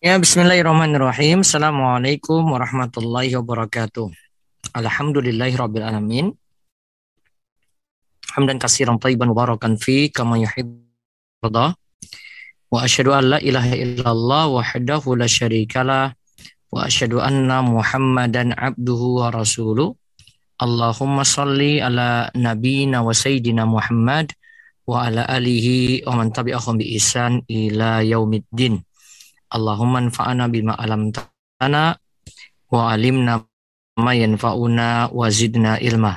[0.00, 1.44] Ya, bismillahirrahmanirrahim.
[1.44, 4.08] Assalamualaikum warahmatullahi wabarakatuh.
[4.72, 6.32] Alhamdulillahi rabbil alamin.
[8.32, 11.76] Hamdan kasiran tayyiban mubarakan fi kama yuhibbu Wa
[12.80, 16.16] asyhadu an la ilaha illallah wahdahu la syarikalah
[16.72, 19.92] wa asyhadu anna Muhammadan abduhu wa rasuluh.
[20.56, 24.32] Allahumma salli ala nabiyyina wa sayyidina Muhammad
[24.88, 28.80] wa ala alihi wa man tabi'ahum bi ihsan ila yaumiddin.
[29.50, 31.10] Allahumma anfa'ana bima alam
[31.58, 31.98] tana
[32.70, 33.42] wa alimna
[33.98, 36.16] ma yanfa'una wa zidna ilma.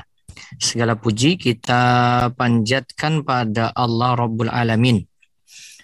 [0.62, 1.82] Segala puji kita
[2.38, 5.02] panjatkan pada Allah Rabbul Alamin.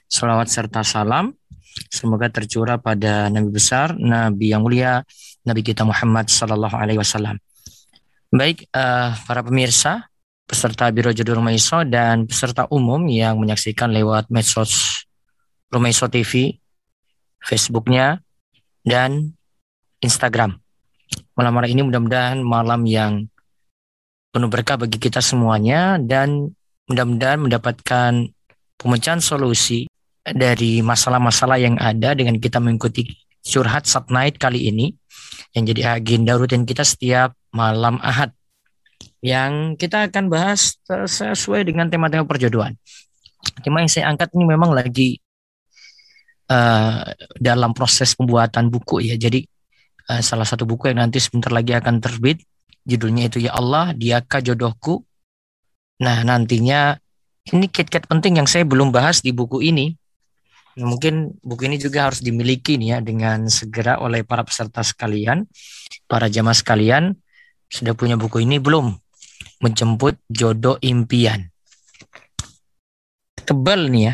[0.10, 1.34] Salawat serta salam
[1.90, 5.02] semoga tercurah pada Nabi besar, Nabi yang mulia,
[5.48, 7.40] Nabi kita Muhammad Sallallahu Alaihi Wasallam.
[8.30, 10.06] Baik, uh, para pemirsa,
[10.46, 15.06] peserta Biro Jodoh Rumaiso dan peserta umum yang menyaksikan lewat medsos
[15.70, 16.58] Rumaiso TV
[17.44, 18.20] Facebooknya,
[18.84, 19.36] dan
[20.00, 20.60] Instagram.
[21.36, 23.28] Malam hari ini mudah-mudahan malam yang
[24.30, 26.54] penuh berkah bagi kita semuanya dan
[26.86, 28.12] mudah-mudahan mendapatkan
[28.78, 29.90] pemecahan solusi
[30.24, 33.10] dari masalah-masalah yang ada dengan kita mengikuti
[33.42, 34.94] curhat sat night kali ini
[35.56, 38.30] yang jadi agenda rutin kita setiap malam ahad
[39.20, 42.76] yang kita akan bahas sesuai dengan tema-tema perjodohan.
[43.64, 45.20] Tema yang saya angkat ini memang lagi
[46.50, 47.06] uh,
[47.38, 49.16] dalam proses pembuatan buku ya.
[49.16, 49.46] Jadi
[50.10, 52.42] uh, salah satu buku yang nanti sebentar lagi akan terbit
[52.84, 55.06] judulnya itu ya Allah diakah jodohku.
[56.02, 56.98] Nah nantinya
[57.50, 59.94] ini kit-kit penting yang saya belum bahas di buku ini.
[60.80, 65.44] Nah, mungkin buku ini juga harus dimiliki nih ya dengan segera oleh para peserta sekalian,
[66.06, 67.18] para jamaah sekalian.
[67.70, 68.96] Sudah punya buku ini belum?
[69.62, 71.52] Menjemput jodoh impian.
[73.44, 74.14] Tebal nih ya,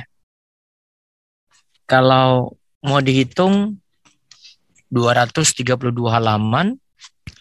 [1.86, 3.78] kalau mau dihitung
[4.94, 5.74] 232
[6.10, 6.78] halaman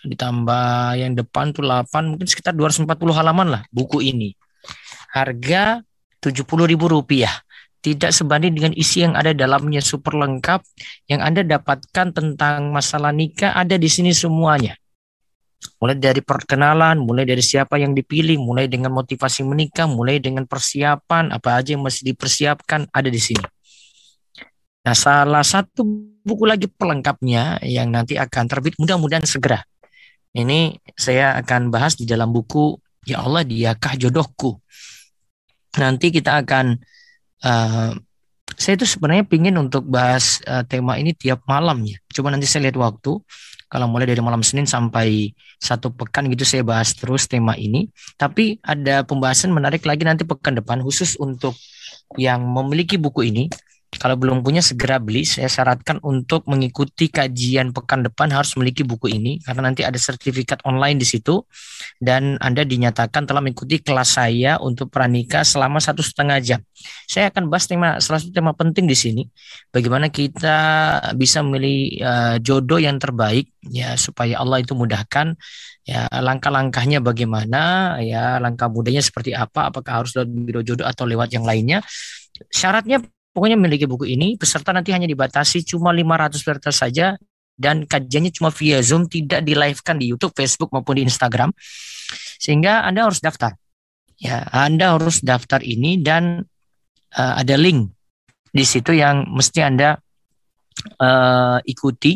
[0.04, 4.36] ditambah yang depan tuh 8 mungkin sekitar 240 halaman lah buku ini.
[5.12, 5.80] Harga
[6.20, 7.32] 70 ribu rupiah.
[7.84, 10.64] Tidak sebanding dengan isi yang ada dalamnya super lengkap.
[11.04, 14.72] Yang Anda dapatkan tentang masalah nikah ada di sini semuanya.
[15.80, 21.32] Mulai dari perkenalan, mulai dari siapa yang dipilih, mulai dengan motivasi menikah, mulai dengan persiapan,
[21.32, 23.44] apa aja yang masih dipersiapkan ada di sini.
[24.84, 25.80] Nah, salah satu
[26.24, 29.64] buku lagi pelengkapnya yang nanti akan terbit mudah-mudahan segera.
[30.36, 32.76] Ini saya akan bahas di dalam buku
[33.08, 34.60] Ya Allah Diakah Jodohku.
[35.80, 36.76] Nanti kita akan
[37.44, 37.92] uh,
[38.54, 41.96] saya itu sebenarnya pingin untuk bahas uh, tema ini tiap malam ya.
[42.12, 43.20] Coba nanti saya lihat waktu.
[43.72, 47.88] Kalau mulai dari malam Senin sampai satu pekan gitu saya bahas terus tema ini.
[48.20, 51.56] Tapi ada pembahasan menarik lagi nanti pekan depan khusus untuk
[52.20, 53.44] yang memiliki buku ini
[53.98, 55.26] kalau belum punya segera beli.
[55.26, 60.60] Saya syaratkan untuk mengikuti kajian pekan depan harus memiliki buku ini karena nanti ada sertifikat
[60.66, 61.42] online di situ
[61.98, 66.60] dan Anda dinyatakan telah mengikuti kelas saya untuk pranikah selama satu setengah jam.
[67.08, 69.22] Saya akan bahas tema salah satu tema penting di sini,
[69.72, 70.58] bagaimana kita
[71.16, 75.32] bisa memilih uh, jodoh yang terbaik ya supaya Allah itu mudahkan
[75.84, 81.32] ya langkah-langkahnya bagaimana ya langkah mudahnya seperti apa apakah harus lewat biro jodoh atau lewat
[81.36, 81.84] yang lainnya
[82.48, 83.04] syaratnya
[83.34, 87.18] Pokoknya memiliki buku ini, peserta nanti hanya dibatasi cuma 500 peserta saja
[87.58, 91.50] dan kajiannya cuma via Zoom, tidak di live-kan di YouTube, Facebook maupun di Instagram.
[92.38, 93.58] Sehingga Anda harus daftar.
[94.22, 96.46] Ya, Anda harus daftar ini dan
[97.18, 97.90] uh, ada link
[98.54, 99.98] di situ yang mesti Anda
[101.02, 102.14] uh, ikuti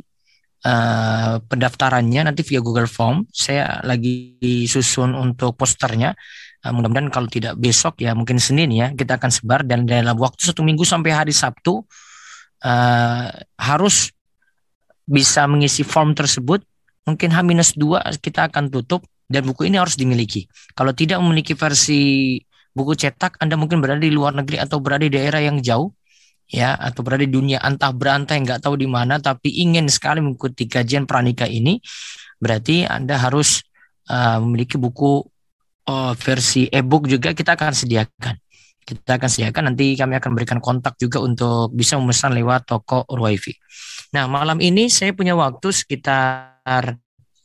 [0.63, 3.27] uh, pendaftarannya nanti via Google Form.
[3.35, 4.39] Saya lagi
[4.71, 6.15] susun untuk posternya
[6.59, 10.43] Uh, mudah-mudahan kalau tidak besok ya mungkin Senin ya kita akan sebar dan dalam waktu
[10.43, 11.87] satu minggu sampai hari Sabtu
[12.67, 14.11] uh, harus
[15.07, 16.61] bisa mengisi form tersebut.
[17.09, 20.45] Mungkin H-2 kita akan tutup dan buku ini harus dimiliki.
[20.77, 22.37] Kalau tidak memiliki versi
[22.77, 25.89] buku cetak, Anda mungkin berada di luar negeri atau berada di daerah yang jauh
[26.49, 30.25] ya atau berada di dunia antah berantah yang nggak tahu di mana tapi ingin sekali
[30.25, 31.77] mengikuti kajian pranika ini
[32.41, 33.61] berarti Anda harus
[34.09, 35.29] uh, memiliki buku
[35.89, 38.35] oh, versi e-book juga kita akan sediakan.
[38.85, 43.53] Kita akan sediakan nanti kami akan berikan kontak juga untuk bisa memesan lewat toko Urwaifi.
[44.17, 46.97] Nah malam ini saya punya waktu sekitar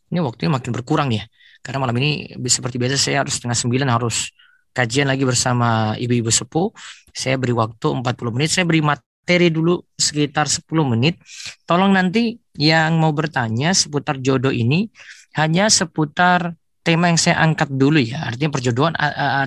[0.08, 1.28] ini waktunya makin berkurang ya
[1.60, 4.32] karena malam ini seperti biasa saya harus setengah sembilan harus
[4.76, 6.68] kajian lagi bersama ibu-ibu sepuh.
[7.14, 8.50] Saya beri waktu 40 menit.
[8.52, 11.20] Saya beri materi dulu sekitar 10 menit.
[11.64, 14.90] Tolong nanti yang mau bertanya seputar jodoh ini
[15.40, 18.28] hanya seputar tema yang saya angkat dulu ya.
[18.28, 18.94] Artinya perjodohan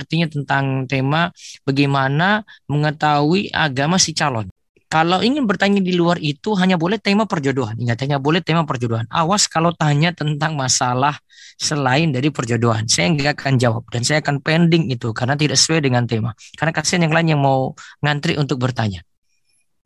[0.01, 1.31] artinya tentang tema
[1.63, 4.49] bagaimana mengetahui agama si calon.
[4.87, 7.77] Kalau ingin bertanya di luar itu hanya boleh tema perjodohan.
[7.77, 9.05] Ingat hanya boleh tema perjodohan.
[9.11, 11.19] Awas kalau tanya tentang masalah
[11.59, 12.87] selain dari perjodohan.
[12.87, 16.33] Saya nggak akan jawab dan saya akan pending itu karena tidak sesuai dengan tema.
[16.55, 19.03] Karena kasihan yang lain yang mau ngantri untuk bertanya.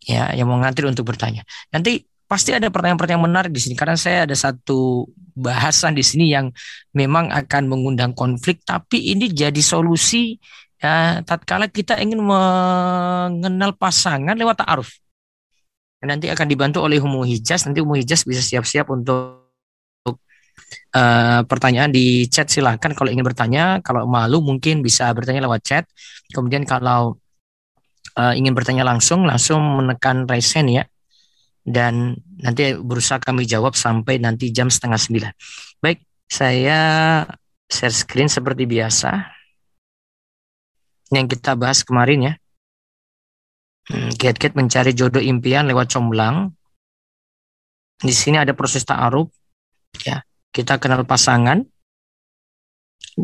[0.04, 1.48] Ya, yang mau ngantri untuk bertanya.
[1.72, 6.50] Nanti pasti ada pertanyaan-pertanyaan menarik di sini karena saya ada satu bahasan di sini yang
[6.94, 10.38] memang akan mengundang konflik tapi ini jadi solusi
[10.80, 14.88] ya tatkala kita ingin mengenal pasangan lewat ta'aruf.
[16.00, 19.52] Nanti akan dibantu oleh Humu Hijaz, nanti Humu Hijaz bisa siap-siap untuk
[20.96, 25.84] uh, pertanyaan di chat silahkan kalau ingin bertanya, kalau malu mungkin bisa bertanya lewat chat.
[26.32, 27.20] Kemudian kalau
[28.16, 30.88] uh, ingin bertanya langsung, langsung menekan raise ya.
[31.60, 35.32] Dan nanti berusaha kami jawab sampai nanti jam setengah sembilan.
[35.80, 36.80] Baik, saya
[37.68, 39.10] share screen seperti biasa
[41.10, 42.34] yang kita bahas kemarin ya.
[43.90, 46.54] Hmm, Kiat-kiat mencari jodoh impian lewat comblang.
[48.00, 49.28] Di sini ada proses ta'aruf.
[50.06, 50.22] Ya,
[50.54, 51.60] kita kenal pasangan.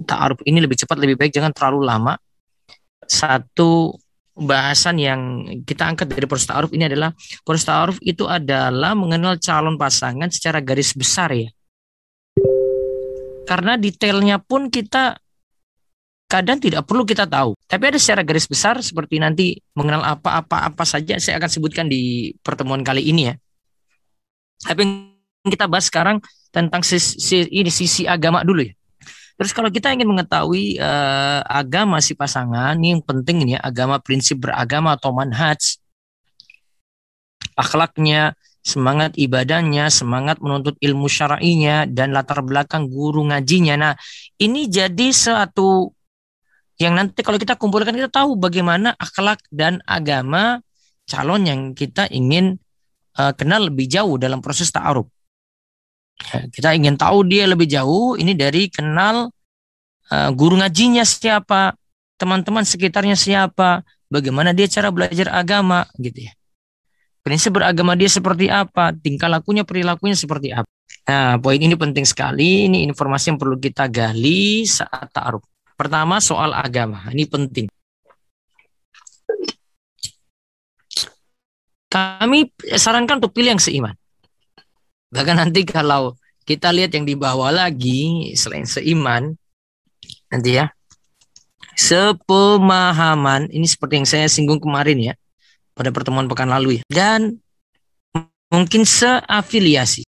[0.05, 2.15] Ta'aruf ini lebih cepat, lebih baik, jangan terlalu lama.
[3.06, 3.94] Satu
[4.37, 5.21] bahasan yang
[5.65, 10.61] kita angkat dari proses ta'aruf ini adalah proses ta'aruf itu adalah mengenal calon pasangan secara
[10.61, 11.49] garis besar ya.
[13.49, 15.17] Karena detailnya pun kita
[16.27, 17.56] kadang tidak perlu kita tahu.
[17.65, 22.35] Tapi ada secara garis besar seperti nanti mengenal apa-apa apa saja saya akan sebutkan di
[22.44, 23.35] pertemuan kali ini ya.
[24.67, 24.83] Tapi
[25.47, 26.19] kita bahas sekarang
[26.50, 28.75] tentang sisi, ini sisi agama dulu ya.
[29.37, 34.00] Terus kalau kita ingin mengetahui uh, agama si pasangan, ini yang penting ini ya, agama
[34.00, 35.77] prinsip beragama atau manhaj,
[37.53, 38.33] akhlaknya,
[38.65, 43.75] semangat ibadahnya, semangat menuntut ilmu syar'inya dan latar belakang guru ngajinya.
[43.77, 43.93] Nah,
[44.41, 45.93] ini jadi suatu
[46.77, 50.61] yang nanti kalau kita kumpulkan kita tahu bagaimana akhlak dan agama
[51.09, 52.61] calon yang kita ingin
[53.17, 55.09] uh, kenal lebih jauh dalam proses ta'aruf.
[56.17, 59.29] Ya, kita ingin tahu dia lebih jauh ini dari kenal
[60.09, 61.77] uh, guru ngajinya siapa,
[62.17, 66.33] teman-teman sekitarnya siapa, bagaimana dia cara belajar agama gitu ya.
[67.21, 70.71] Prinsip beragama dia seperti apa, tingkah lakunya, perilakunya seperti apa.
[71.07, 72.71] Nah, poin ini penting sekali.
[72.71, 75.43] Ini informasi yang perlu kita gali saat ta'aruf.
[75.75, 77.67] Pertama soal agama, ini penting.
[81.91, 83.95] Kami sarankan untuk pilih yang seiman.
[85.11, 89.35] Bahkan nanti kalau kita lihat yang di bawah lagi selain seiman,
[90.31, 90.70] nanti ya,
[91.75, 95.14] sepemahaman, ini seperti yang saya singgung kemarin ya,
[95.76, 97.38] pada pertemuan pekan lalu ya, dan
[98.50, 100.06] mungkin seafiliasi.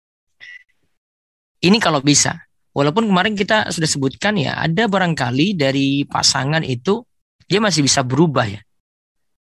[1.62, 2.42] Ini kalau bisa.
[2.72, 7.04] Walaupun kemarin kita sudah sebutkan ya, ada barangkali dari pasangan itu
[7.44, 8.64] dia masih bisa berubah ya.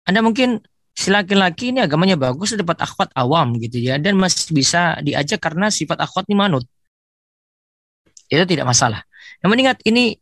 [0.04, 0.60] Anda mungkin
[0.96, 5.69] si laki-laki ini agamanya bagus, dapat akhwat awam gitu ya, dan masih bisa diajak karena
[5.69, 6.64] sifat akhwat ini manut.
[8.32, 9.04] Itu tidak masalah.
[9.44, 10.16] Namun ingat ini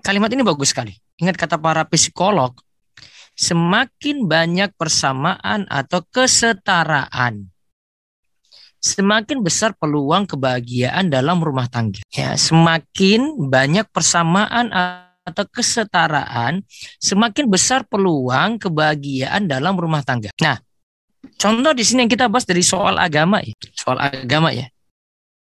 [0.00, 0.94] kalimat ini bagus sekali.
[1.18, 2.54] Ingat kata para psikolog,
[3.34, 7.50] semakin banyak persamaan atau kesetaraan
[8.80, 12.00] semakin besar peluang kebahagiaan dalam rumah tangga.
[12.08, 14.72] Ya, semakin banyak persamaan
[15.30, 16.60] atau kesetaraan,
[16.98, 20.28] semakin besar peluang kebahagiaan dalam rumah tangga.
[20.42, 20.58] Nah,
[21.38, 24.66] contoh di sini yang kita bahas dari soal agama ya, soal agama ya.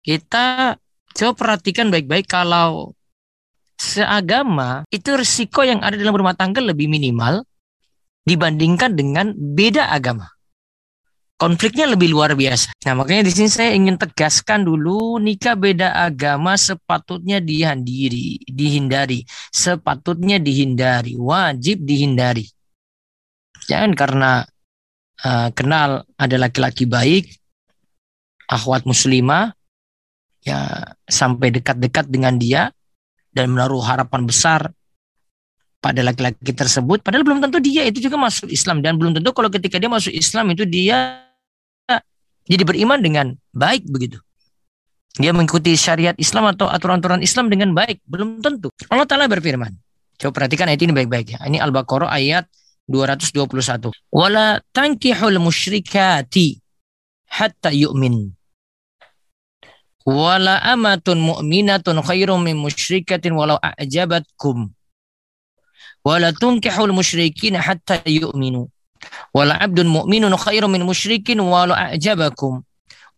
[0.05, 0.77] Kita
[1.13, 2.93] coba perhatikan baik-baik kalau
[3.81, 7.43] seagama itu risiko yang ada dalam rumah tangga lebih minimal
[8.23, 10.31] dibandingkan dengan beda agama
[11.43, 12.71] konfliknya lebih luar biasa.
[12.87, 20.39] Nah, makanya di sini saya ingin tegaskan dulu nikah beda agama sepatutnya dihindari, dihindari, sepatutnya
[20.39, 22.47] dihindari, wajib dihindari.
[23.67, 24.47] Jangan karena
[25.27, 27.27] uh, kenal ada laki-laki baik,
[28.47, 29.51] akhwat muslimah,
[30.47, 32.71] ya sampai dekat-dekat dengan dia
[33.35, 34.71] dan menaruh harapan besar
[35.83, 39.51] pada laki-laki tersebut padahal belum tentu dia itu juga masuk Islam dan belum tentu kalau
[39.51, 41.27] ketika dia masuk Islam itu dia
[42.47, 44.19] jadi beriman dengan baik begitu.
[45.21, 48.01] Dia mengikuti syariat Islam atau aturan-aturan Islam dengan baik.
[48.09, 48.73] Belum tentu.
[48.89, 49.77] Allah Ta'ala berfirman.
[50.17, 51.39] Coba perhatikan ayat ini baik-baik ya.
[51.45, 52.49] Ini Al-Baqarah ayat
[52.89, 53.93] 221.
[54.09, 56.57] Wala tankihul musyrikati
[57.29, 58.33] hatta yu'min.
[60.09, 64.73] Wala amatun mu'minatun khairum min musyrikatin walau a'jabatkum.
[66.03, 68.67] Wala tunkihul musyrikin hatta yu'minu
[69.35, 72.63] wala abdun mu'minun khairum min musyrikin walau a'jabakum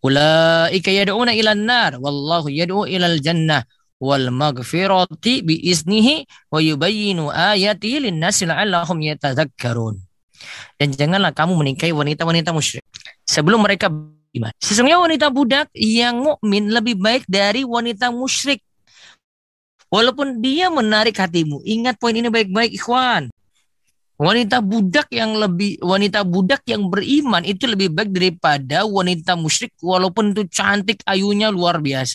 [0.05, 3.64] ulaika yad'una ila nar wallahu yad'u ila al-jannah
[4.03, 9.97] wal maghfirati bi iznihi wa yubayyinu ayatihi lin-nasi la'allahum yatadhakkarun
[10.76, 12.85] Dan janganlah kamu menikahi wanita-wanita musyrik
[13.25, 14.53] sebelum mereka beriman.
[14.61, 18.61] Sesungguhnya wanita budak yang mukmin lebih baik dari wanita musyrik.
[19.88, 21.62] Walaupun dia menarik hatimu.
[21.62, 23.31] Ingat poin ini baik-baik ikhwan.
[24.14, 30.30] Wanita budak yang lebih wanita budak yang beriman itu lebih baik daripada wanita musyrik walaupun
[30.30, 32.14] itu cantik ayunya luar biasa.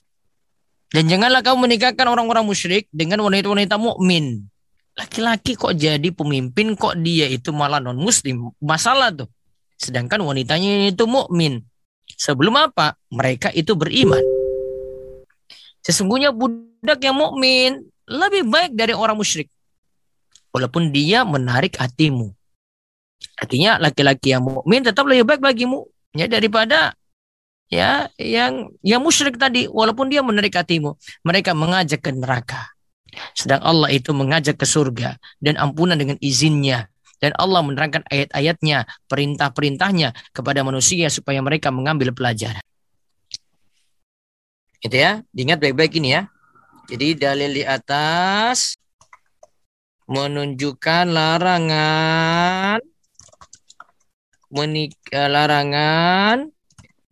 [0.96, 4.48] Dan janganlah kamu menikahkan orang-orang musyrik dengan wanita-wanita mukmin.
[4.96, 8.48] Laki-laki kok jadi pemimpin kok dia itu malah non muslim.
[8.64, 9.28] Masalah tuh.
[9.76, 11.68] Sedangkan wanitanya itu mukmin.
[12.16, 12.96] Sebelum apa?
[13.12, 14.24] Mereka itu beriman.
[15.84, 19.52] Sesungguhnya budak yang mukmin lebih baik dari orang musyrik
[20.54, 22.34] walaupun dia menarik hatimu.
[23.40, 26.96] Artinya laki-laki yang mukmin tetap lebih baik bagimu ya daripada
[27.70, 30.96] ya yang yang musyrik tadi walaupun dia menarik hatimu.
[31.24, 32.72] Mereka mengajak ke neraka.
[33.34, 36.88] Sedang Allah itu mengajak ke surga dan ampunan dengan izinnya.
[37.20, 42.64] Dan Allah menerangkan ayat-ayatnya, perintah-perintahnya kepada manusia supaya mereka mengambil pelajaran.
[44.80, 46.32] Itu ya, diingat baik-baik ini ya.
[46.88, 48.80] Jadi dalil di atas
[50.10, 52.82] menunjukkan larangan
[54.50, 56.50] menikah larangan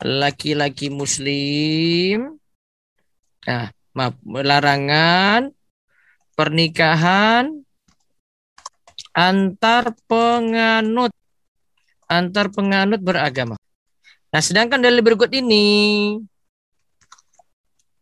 [0.02, 2.42] laki-laki muslim
[3.46, 5.54] nah maaf larangan
[6.34, 7.62] pernikahan
[9.14, 11.14] antar penganut
[12.08, 13.60] antar penganut beragama.
[14.32, 15.66] Nah, sedangkan dalil berikut ini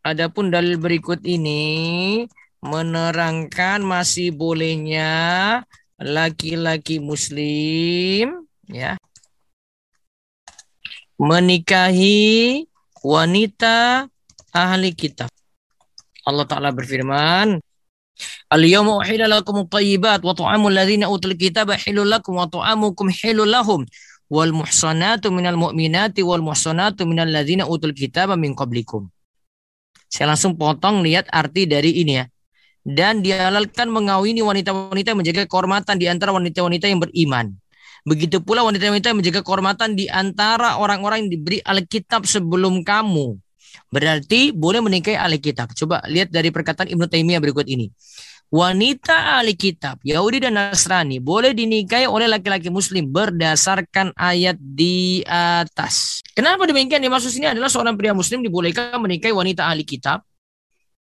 [0.06, 1.64] adapun dalil berikut ini
[2.66, 5.14] menerangkan masih bolehnya
[6.02, 8.98] laki-laki muslim ya
[11.16, 12.66] menikahi
[13.00, 14.10] wanita
[14.52, 15.32] ahli kitab.
[16.26, 17.62] Allah taala berfirman,
[18.48, 23.82] Al-yawma uhilla lakum at-tayyibat wa tu'amul ladzina utul kitaba halal lakum wa tu'amukum halal lahum
[24.32, 29.12] wal muhsanatu minal mu'minati wal muhsanatu minal ladzina utul kitaba min qablikum.
[30.08, 32.26] Saya langsung potong lihat arti dari ini ya
[32.86, 37.58] dan dihalalkan mengawini wanita-wanita yang menjaga kehormatan di antara wanita-wanita yang beriman.
[38.06, 43.42] Begitu pula wanita-wanita yang menjaga kehormatan di antara orang-orang yang diberi Alkitab sebelum kamu.
[43.90, 45.74] Berarti boleh menikahi Alkitab.
[45.74, 47.90] Coba lihat dari perkataan Ibnu Taimiyah berikut ini.
[48.54, 56.22] Wanita ahli kitab, Yahudi dan Nasrani boleh dinikahi oleh laki-laki muslim berdasarkan ayat di atas.
[56.38, 57.02] Kenapa demikian?
[57.02, 60.22] Dimaksud sini adalah seorang pria muslim dibolehkan menikahi wanita ahli kitab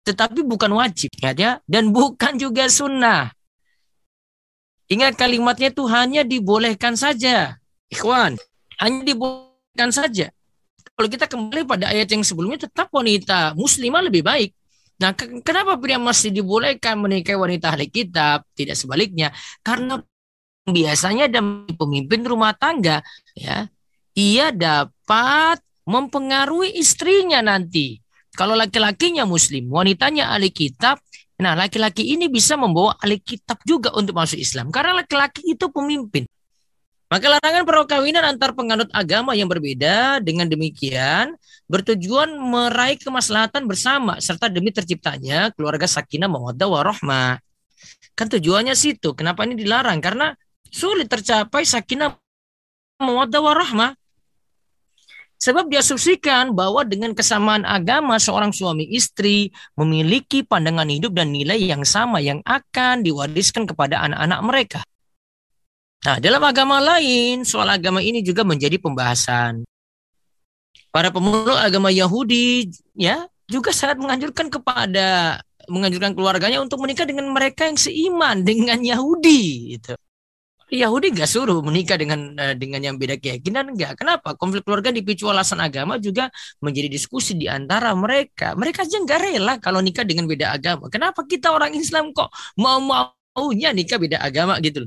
[0.04, 3.32] tetapi bukan wajib ya dan bukan juga sunnah.
[4.92, 7.56] Ingat kalimatnya itu hanya dibolehkan saja.
[7.88, 8.36] Ikhwan,
[8.84, 10.30] hanya dibolehkan saja.
[10.94, 14.52] Kalau kita kembali pada ayat yang sebelumnya tetap wanita muslimah lebih baik.
[15.02, 18.46] Nah, kenapa pria masih dibolehkan menikahi wanita ahli kitab?
[18.54, 19.34] Tidak sebaliknya.
[19.66, 19.98] Karena
[20.68, 21.42] biasanya ada
[21.74, 23.02] pemimpin rumah tangga
[23.34, 23.72] ya,
[24.14, 25.58] ia dapat
[25.90, 28.03] mempengaruhi istrinya nanti
[28.34, 30.98] kalau laki-lakinya muslim, wanitanya ahli kitab,
[31.38, 34.74] nah laki-laki ini bisa membawa ahli kitab juga untuk masuk Islam.
[34.74, 36.26] Karena laki-laki itu pemimpin.
[37.14, 41.38] Maka larangan perkawinan antar penganut agama yang berbeda dengan demikian
[41.70, 47.38] bertujuan meraih kemaslahatan bersama serta demi terciptanya keluarga sakinah mawaddah warahmah.
[48.18, 49.14] Kan tujuannya situ.
[49.14, 50.02] Kenapa ini dilarang?
[50.02, 50.34] Karena
[50.74, 52.18] sulit tercapai sakinah
[52.98, 53.94] mawaddah warahmah
[55.44, 61.84] Sebab diasumsikan bahwa dengan kesamaan agama seorang suami istri memiliki pandangan hidup dan nilai yang
[61.84, 64.80] sama yang akan diwariskan kepada anak-anak mereka.
[66.08, 69.68] Nah, dalam agama lain, soal agama ini juga menjadi pembahasan.
[70.96, 77.68] Para pemeluk agama Yahudi ya juga sangat menganjurkan kepada menganjurkan keluarganya untuk menikah dengan mereka
[77.68, 80.00] yang seiman dengan Yahudi gitu.
[80.74, 83.94] Yahudi gak suruh menikah dengan uh, dengan yang beda keyakinan enggak.
[84.00, 84.34] Kenapa?
[84.34, 86.34] Konflik keluarga dipicu alasan agama juga
[86.66, 88.58] menjadi diskusi di antara mereka.
[88.58, 90.90] Mereka aja nggak rela kalau nikah dengan beda agama.
[90.90, 94.86] Kenapa kita orang Islam kok mau maunya nikah beda agama gitu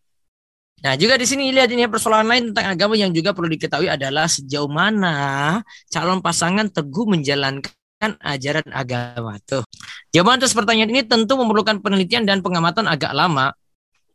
[0.84, 4.28] Nah, juga di sini lihat ini persoalan lain tentang agama yang juga perlu diketahui adalah
[4.28, 9.64] sejauh mana calon pasangan teguh menjalankan ajaran agama tuh.
[10.12, 13.56] Jawaban atas pertanyaan ini tentu memerlukan penelitian dan pengamatan agak lama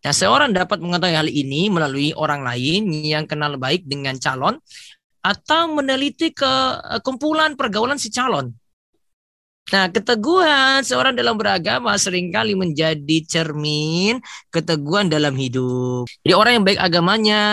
[0.01, 4.57] Nah, seorang dapat mengetahui hal ini melalui orang lain yang kenal baik dengan calon
[5.21, 8.49] atau meneliti ke eh, kumpulan pergaulan si calon.
[9.69, 16.09] Nah, keteguhan seorang dalam beragama sering kali menjadi cermin keteguhan dalam hidup.
[16.25, 17.43] Jadi orang yang baik agamanya,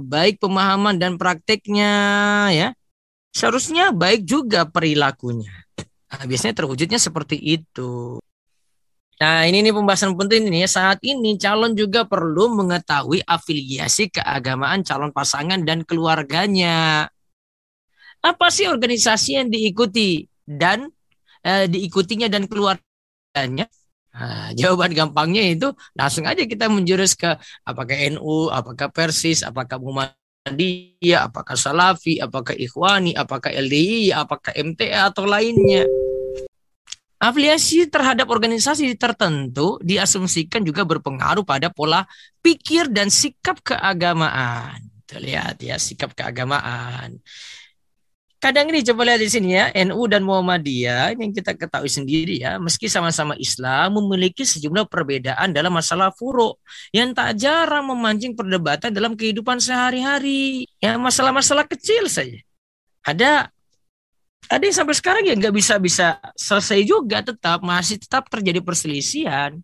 [0.00, 1.92] baik pemahaman dan prakteknya
[2.50, 2.68] ya,
[3.36, 5.52] seharusnya baik juga perilakunya.
[6.10, 8.23] Nah, biasanya terwujudnya seperti itu.
[9.14, 10.66] Nah, ini nih pembahasan penting ini.
[10.66, 17.06] Saat ini calon juga perlu mengetahui afiliasi keagamaan calon pasangan dan keluarganya.
[18.24, 20.90] Apa sih organisasi yang diikuti dan
[21.46, 23.70] eh, diikutinya dan keluarganya?
[24.14, 31.30] Nah, jawaban gampangnya itu langsung aja kita menjurus ke apakah NU, apakah Persis, apakah Muhammadiyah,
[31.30, 35.86] apakah Salafi, apakah Ikhwani, apakah LDI, apakah MTA atau lainnya.
[37.24, 42.04] Afiliasi terhadap organisasi tertentu diasumsikan juga berpengaruh pada pola
[42.44, 44.76] pikir dan sikap keagamaan.
[45.08, 47.16] Terlihat ya sikap keagamaan.
[48.44, 52.60] Kadang ini coba lihat di sini ya, NU dan Muhammadiyah yang kita ketahui sendiri ya,
[52.60, 56.60] meski sama-sama Islam memiliki sejumlah perbedaan dalam masalah furo
[56.92, 60.68] yang tak jarang memancing perdebatan dalam kehidupan sehari-hari.
[60.76, 62.36] Ya masalah-masalah kecil saja.
[63.00, 63.48] Ada
[64.48, 69.60] ada yang sampai sekarang ya nggak bisa bisa selesai juga tetap masih tetap terjadi perselisihan.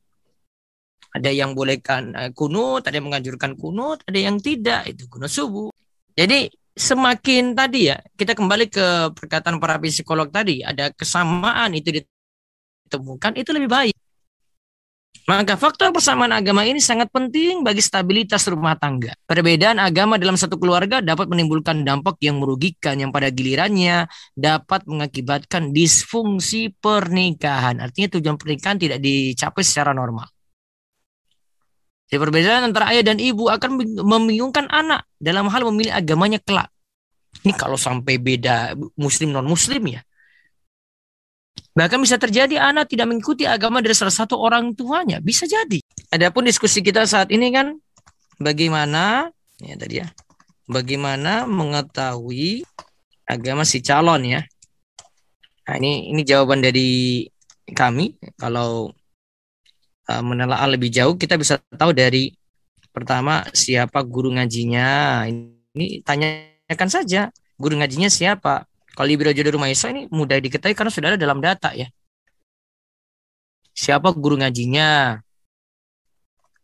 [1.10, 5.75] Ada yang bolehkan uh, kunut ada yang menganjurkan kunut ada yang tidak itu kunut subuh.
[6.14, 8.87] Jadi semakin tadi ya kita kembali ke
[9.18, 13.96] perkataan para psikolog tadi ada kesamaan itu ditemukan itu lebih baik
[15.31, 19.14] maka faktor persamaan agama ini sangat penting bagi stabilitas rumah tangga.
[19.31, 25.71] Perbedaan agama dalam satu keluarga dapat menimbulkan dampak yang merugikan yang pada gilirannya dapat mengakibatkan
[25.71, 27.79] disfungsi pernikahan.
[27.79, 30.26] Artinya tujuan pernikahan tidak dicapai secara normal.
[32.11, 36.75] Jadi perbedaan antara ayah dan ibu akan membingungkan anak dalam hal memilih agamanya kelak.
[37.47, 40.02] Ini kalau sampai beda muslim non muslim ya.
[41.80, 45.16] Bahkan bisa terjadi anak tidak mengikuti agama dari salah satu orang tuanya.
[45.16, 45.80] Bisa jadi.
[46.12, 47.72] Adapun diskusi kita saat ini kan
[48.37, 49.32] bagaimana
[49.64, 50.12] ya tadi ya.
[50.68, 52.68] Bagaimana mengetahui
[53.25, 54.44] agama si calon ya.
[55.64, 57.25] Nah, ini ini jawaban dari
[57.72, 58.92] kami kalau
[60.04, 62.28] uh, menelaah lebih jauh kita bisa tahu dari
[62.92, 65.25] pertama siapa guru ngajinya.
[65.72, 68.68] Ini tanyakan saja guru ngajinya siapa
[69.00, 71.89] kalau Biro Jodoh Rumah Isa ini mudah diketahui karena sudah ada dalam data ya.
[73.73, 75.17] Siapa guru ngajinya?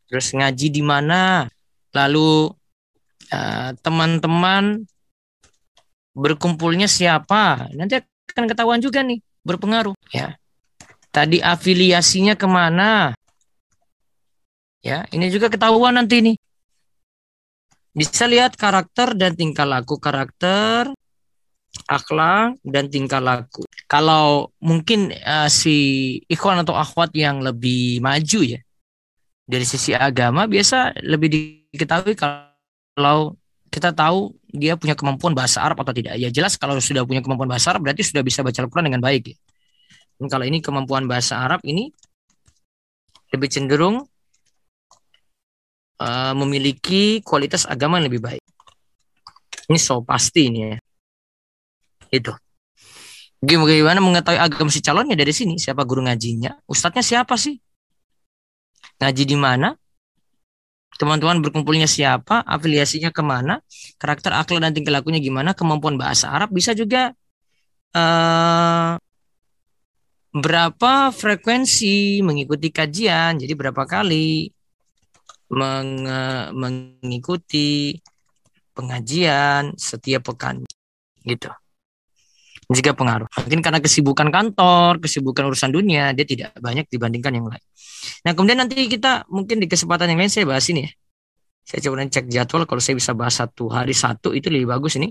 [0.05, 1.49] Terus ngaji di mana?
[1.97, 2.53] Lalu
[3.33, 4.85] eh, teman-teman uh,
[6.13, 7.73] berkumpulnya siapa?
[7.73, 10.37] Nanti akan ketahuan juga nih, berpengaruh ya.
[11.09, 13.17] Tadi afiliasinya ke mana?
[14.85, 16.37] Ya, ini juga ketahuan nanti nih.
[17.97, 20.93] Bisa lihat karakter dan tingkah laku karakter
[21.85, 23.69] akhlak dan tingkah laku.
[23.87, 25.77] Kalau mungkin uh, si
[26.27, 28.61] ikhwan atau akhwat yang lebih maju ya
[29.47, 31.31] dari sisi agama biasa lebih
[31.71, 33.39] diketahui kalau
[33.71, 36.17] kita tahu dia punya kemampuan bahasa Arab atau tidak.
[36.17, 39.31] Ya jelas kalau sudah punya kemampuan bahasa Arab berarti sudah bisa baca Al-Quran dengan baik.
[39.31, 39.37] Ya.
[40.17, 41.93] Dan kalau ini kemampuan bahasa Arab ini
[43.37, 44.09] lebih cenderung
[46.01, 48.45] uh, memiliki kualitas agama yang lebih baik.
[49.69, 50.77] Ini so pasti ini ya.
[52.17, 52.33] Itu.
[53.45, 55.61] Gimana mengetahui agama si calonnya dari sini?
[55.61, 56.57] Siapa guru ngajinya?
[56.65, 57.61] Ustadznya siapa sih?
[58.97, 59.77] Ngaji di mana?
[60.97, 62.41] Teman-teman berkumpulnya siapa?
[62.49, 63.61] Afiliasinya ke mana?
[64.01, 65.53] Karakter akhlak dan tingkah lakunya gimana?
[65.53, 67.13] Kemampuan bahasa Arab bisa juga
[67.93, 68.97] uh,
[70.33, 73.37] berapa frekuensi mengikuti kajian?
[73.37, 74.49] Jadi berapa kali
[75.53, 76.03] meng
[76.57, 78.01] mengikuti
[78.75, 80.67] pengajian setiap pekan
[81.23, 81.49] gitu
[82.67, 83.31] jika pengaruh.
[83.47, 87.65] Mungkin karena kesibukan kantor, kesibukan urusan dunia, dia tidak banyak dibandingkan yang lain.
[88.27, 90.91] Nah, kemudian nanti kita mungkin di kesempatan yang lain saya bahas ini ya.
[91.67, 95.11] Saya coba cek jadwal kalau saya bisa bahas satu hari satu itu lebih bagus ini.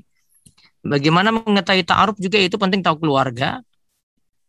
[0.85, 3.59] Bagaimana mengetahui ta'aruf juga itu penting tahu keluarga,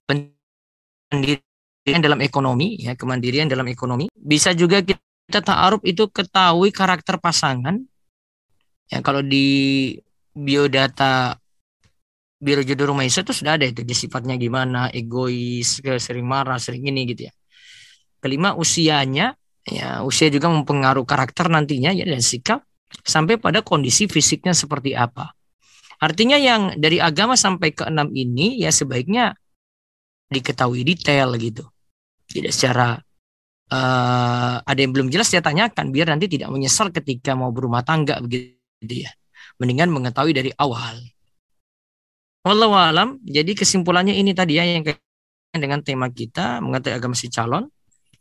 [0.06, 4.06] pendirian dalam ekonomi, ya kemandirian dalam ekonomi.
[4.14, 7.82] Bisa juga kita ta'aruf itu ketahui karakter pasangan.
[8.86, 9.98] Ya kalau di
[10.30, 11.40] biodata
[12.36, 16.84] Biro jodoh rumah Isa itu sudah ada itu dia sifatnya gimana, egois, sering marah, sering
[16.84, 17.32] ini gitu ya.
[18.20, 19.32] Kelima usianya,
[19.64, 22.60] ya usia juga mempengaruhi karakter nantinya ya dan sikap
[23.02, 25.32] sampai pada kondisi fisiknya seperti apa.
[25.96, 29.32] Artinya yang dari agama sampai ke enam ini ya sebaiknya
[30.28, 31.64] diketahui detail gitu.
[32.28, 33.00] Tidak secara
[33.72, 38.20] uh, ada yang belum jelas saya tanyakan biar nanti tidak menyesal ketika mau berumah tangga
[38.20, 39.10] begitu ya.
[39.56, 41.00] Mendingan mengetahui dari awal.
[42.46, 43.08] Wallahu alam.
[43.26, 44.86] Jadi kesimpulannya ini tadi ya yang
[45.50, 47.66] dengan tema kita mengetahui agama si calon.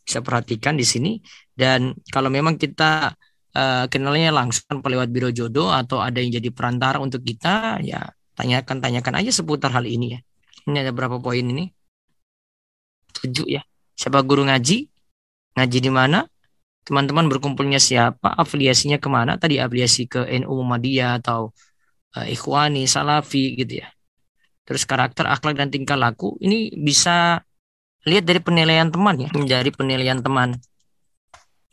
[0.02, 1.18] Bisa perhatikan di sini
[1.54, 3.14] dan kalau memang kita
[3.58, 8.06] uh, kenalnya langsung lewat biro jodoh atau ada yang jadi perantara untuk kita ya
[8.38, 10.20] tanyakan tanyakan aja seputar hal ini ya.
[10.70, 11.70] Ini ada berapa poin ini?
[13.18, 13.62] Tujuh ya.
[13.98, 14.90] Siapa guru ngaji?
[15.58, 16.26] Ngaji di mana?
[16.86, 18.34] Teman-teman berkumpulnya siapa?
[18.38, 19.42] Afiliasinya ke mana?
[19.42, 21.50] Tadi afiliasi ke NU Muhammadiyah atau
[22.14, 23.95] uh, Ikhwani, Salafi gitu ya.
[24.66, 27.42] Terus karakter, akhlak dan tingkah laku ini bisa
[28.06, 30.58] lihat dari penilaian teman ya, menjadi penilaian teman.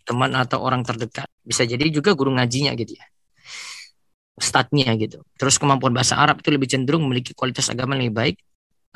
[0.04, 1.26] Teman atau orang terdekat.
[1.40, 3.06] Bisa jadi juga guru ngajinya gitu ya.
[4.36, 5.24] Ustadznya gitu.
[5.40, 8.36] Terus kemampuan bahasa Arab itu lebih cenderung memiliki kualitas agama lebih baik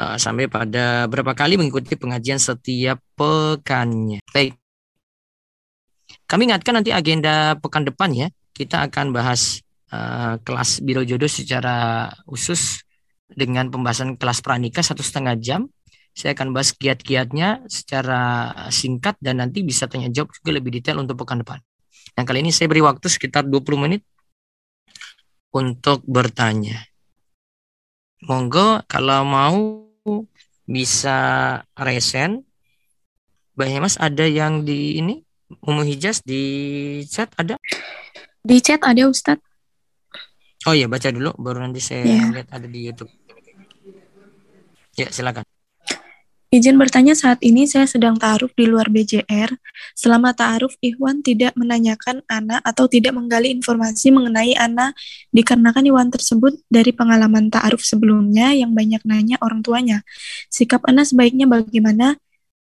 [0.00, 4.20] uh, sampai pada berapa kali mengikuti pengajian setiap pekannya.
[4.32, 4.56] Baik,
[6.26, 9.62] kami ingatkan nanti agenda pekan depan ya, kita akan bahas
[9.94, 12.82] uh, kelas biro jodoh secara khusus
[13.31, 15.69] dengan pembahasan kelas pranikah satu setengah jam.
[16.17, 21.21] Saya akan bahas kiat-kiatnya secara singkat dan nanti bisa tanya jawab juga lebih detail untuk
[21.21, 21.61] pekan depan.
[22.17, 24.01] Yang kali ini saya beri waktu sekitar 20 menit
[25.53, 26.89] untuk bertanya.
[28.25, 29.59] Monggo kalau mau
[30.65, 31.19] bisa
[31.77, 32.49] resen.
[33.57, 35.25] Bang Mas ada yang di ini
[35.65, 37.57] Umu Hijaz di chat ada?
[38.45, 39.56] Di chat ada Ustadz.
[40.66, 42.31] Oh iya baca dulu baru nanti saya yeah.
[42.35, 43.11] lihat ada di YouTube.
[44.98, 45.46] Ya silakan.
[46.46, 49.50] Izin bertanya saat ini saya sedang ta'aruf di luar BJR.
[49.98, 54.94] Selama ta'aruf, Ikhwan tidak menanyakan Ana atau tidak menggali informasi mengenai Ana
[55.35, 60.07] dikarenakan Ikhwan tersebut dari pengalaman ta'aruf sebelumnya yang banyak nanya orang tuanya.
[60.48, 62.14] Sikap Ana sebaiknya bagaimana?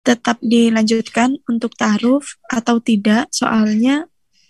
[0.04, 4.04] tetap dilanjutkan untuk taruf atau tidak soalnya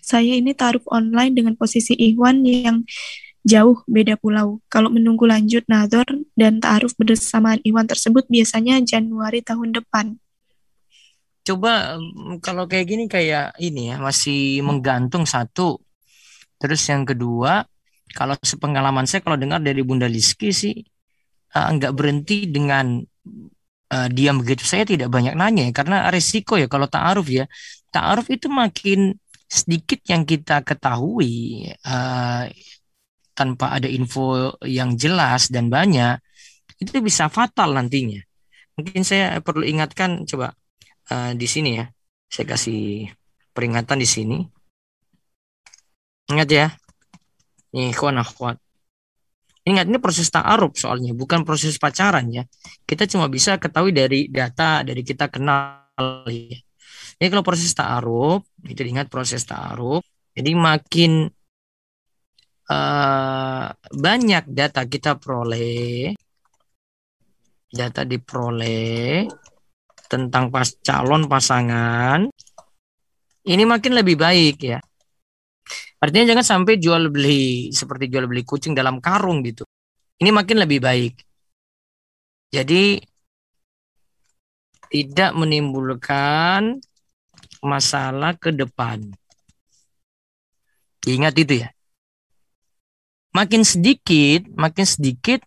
[0.04, 2.84] saya ini taruf online dengan posisi Ikhwan yang
[3.44, 4.64] jauh beda pulau.
[4.72, 10.16] Kalau menunggu lanjut nador dan ta'aruf bersamaan Ikhwan tersebut biasanya Januari tahun depan.
[11.44, 12.00] Coba
[12.40, 15.76] kalau kayak gini kayak ini ya masih menggantung satu.
[16.56, 17.68] Terus yang kedua,
[18.16, 20.80] kalau sepengalaman saya kalau dengar dari Bunda Liski sih
[21.52, 23.04] uh, nggak berhenti dengan
[23.92, 27.44] uh, diam begitu saya tidak banyak nanya ya, karena resiko ya kalau ta'aruf ya
[27.92, 29.20] ta'aruf itu makin
[29.52, 32.48] sedikit yang kita ketahui uh,
[33.34, 36.18] tanpa ada info yang jelas dan banyak
[36.82, 38.22] itu bisa fatal nantinya
[38.78, 40.54] mungkin saya perlu ingatkan coba
[41.14, 41.86] uh, di sini ya
[42.30, 43.10] saya kasih
[43.54, 44.38] peringatan di sini
[46.34, 46.68] ingat ya
[47.74, 48.58] nih kawan akhwat
[49.64, 52.44] Ingat ini proses ta'aruf soalnya, bukan proses pacaran ya.
[52.84, 55.88] Kita cuma bisa ketahui dari data, dari kita kenal
[56.28, 56.60] ya.
[57.16, 60.04] Jadi kalau proses ta'aruf, itu ingat proses ta'aruf.
[60.36, 61.32] Jadi makin
[62.70, 66.14] uh, banyak data kita peroleh,
[67.68, 69.28] data diperoleh
[70.08, 72.30] tentang pas calon pasangan,
[73.44, 74.80] ini makin lebih baik ya.
[76.04, 79.64] Artinya jangan sampai jual beli seperti jual beli kucing dalam karung gitu.
[80.20, 81.16] Ini makin lebih baik.
[82.54, 83.00] Jadi
[84.94, 86.78] tidak menimbulkan
[87.66, 89.10] masalah ke depan.
[91.08, 91.74] Ingat itu ya.
[93.34, 95.42] Makin sedikit, makin sedikit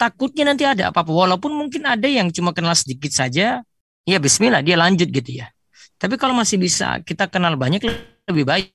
[0.00, 1.12] takutnya nanti ada apa-apa.
[1.12, 3.60] Walaupun mungkin ada yang cuma kenal sedikit saja,
[4.08, 5.52] ya bismillah dia lanjut gitu ya.
[6.00, 7.84] Tapi kalau masih bisa kita kenal banyak
[8.24, 8.72] lebih baik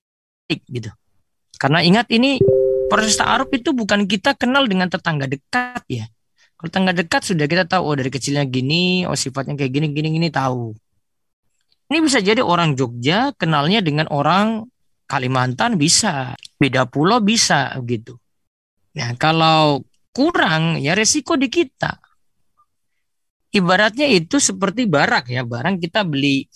[0.69, 0.93] gitu.
[1.57, 2.37] Karena ingat ini
[2.85, 6.05] proses ta'aruf itu bukan kita kenal dengan tetangga dekat ya.
[6.53, 10.07] Kalau tetangga dekat sudah kita tahu oh dari kecilnya gini, oh sifatnya kayak gini gini
[10.21, 10.77] gini tahu.
[11.89, 14.69] Ini bisa jadi orang Jogja kenalnya dengan orang
[15.05, 18.17] Kalimantan bisa, beda pulau bisa gitu.
[18.95, 19.83] Nah, kalau
[20.15, 21.99] kurang ya resiko di kita.
[23.55, 26.47] Ibaratnya itu seperti barak ya, barang kita beli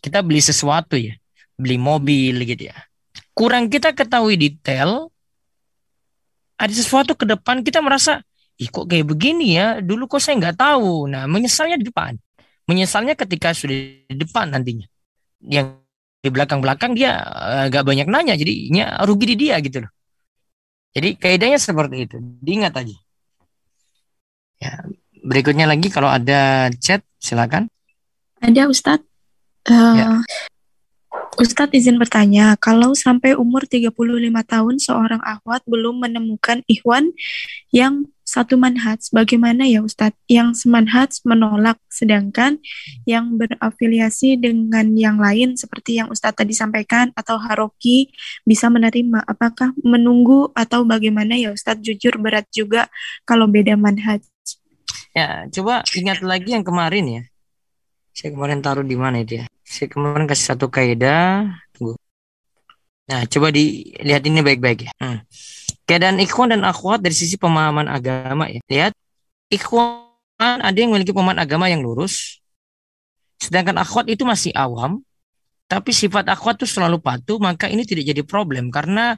[0.00, 1.16] kita beli sesuatu ya,
[1.56, 2.76] beli mobil gitu ya
[3.34, 5.10] kurang kita ketahui detail,
[6.54, 8.22] ada sesuatu ke depan kita merasa,
[8.56, 11.10] ih kok kayak begini ya, dulu kok saya nggak tahu.
[11.10, 12.14] Nah, menyesalnya di depan.
[12.64, 13.76] Menyesalnya ketika sudah
[14.08, 14.86] di depan nantinya.
[15.44, 15.84] Yang
[16.24, 19.90] di belakang-belakang dia eh, nggak banyak nanya, jadinya rugi di dia gitu loh.
[20.94, 22.96] Jadi kaidahnya seperti itu, diingat aja.
[24.62, 24.72] Ya,
[25.26, 27.66] berikutnya lagi kalau ada chat silakan.
[28.38, 29.02] Ada Ustadz.
[29.66, 30.08] Uh, ya.
[31.34, 33.90] Ustadz izin bertanya, kalau sampai umur 35
[34.46, 37.10] tahun seorang akhwat belum menemukan ikhwan
[37.74, 40.18] yang satu manhaj, bagaimana ya Ustadz?
[40.26, 42.58] Yang semanhaj menolak, sedangkan
[43.06, 48.10] yang berafiliasi dengan yang lain seperti yang Ustadz tadi sampaikan atau haroki
[48.42, 49.22] bisa menerima.
[49.22, 51.86] Apakah menunggu atau bagaimana ya Ustadz?
[51.86, 52.90] Jujur berat juga
[53.22, 54.26] kalau beda manhaj.
[55.14, 57.22] Ya, coba ingat lagi yang kemarin ya.
[58.10, 59.46] Saya kemarin taruh di mana itu ya?
[59.62, 61.54] Saya kemarin kasih satu kaidah.
[61.70, 61.94] Tunggu.
[63.04, 64.92] Nah, coba dilihat ini baik-baik ya.
[64.98, 65.22] Hmm.
[65.84, 68.60] Keadaan ikhwan dan akhwat dari sisi pemahaman agama ya.
[68.68, 68.92] Lihat,
[69.52, 70.04] ikhwan
[70.40, 72.40] ada yang memiliki pemahaman agama yang lurus.
[73.36, 75.04] Sedangkan akhwat itu masih awam.
[75.64, 79.16] tapi sifat akhwat itu selalu patuh, maka ini tidak jadi problem karena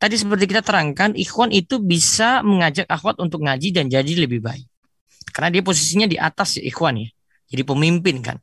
[0.00, 4.66] tadi seperti kita terangkan, ikhwan itu bisa mengajak akhwat untuk ngaji dan jadi lebih baik.
[5.30, 7.08] Karena dia posisinya di atas ya ikhwan ya.
[7.52, 8.40] Jadi pemimpin kan.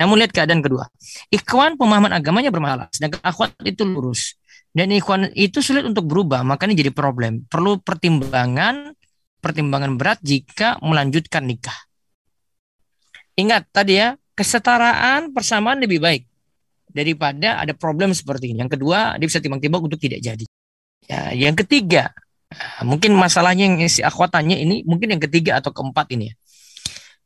[0.00, 0.88] Namun lihat keadaan kedua.
[1.28, 4.37] Ikhwan pemahaman agamanya bermasalah, sedangkan akhwat itu lurus.
[4.78, 7.42] Dan ikhwan itu sulit untuk berubah, makanya jadi problem.
[7.50, 8.94] Perlu pertimbangan,
[9.42, 11.74] pertimbangan berat jika melanjutkan nikah.
[13.34, 16.22] Ingat tadi ya, kesetaraan persamaan lebih baik
[16.94, 18.62] daripada ada problem seperti ini.
[18.62, 20.46] Yang kedua, dia bisa timbang-timbang untuk tidak jadi.
[21.10, 22.14] Ya, yang ketiga,
[22.46, 26.34] nah, mungkin masalahnya yang si akhwatannya ini mungkin yang ketiga atau keempat ini ya.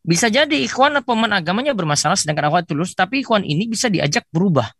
[0.01, 4.73] Bisa jadi ikhwan pemain agamanya bermasalah sedangkan akhwat tulus, tapi ikhwan ini bisa diajak berubah.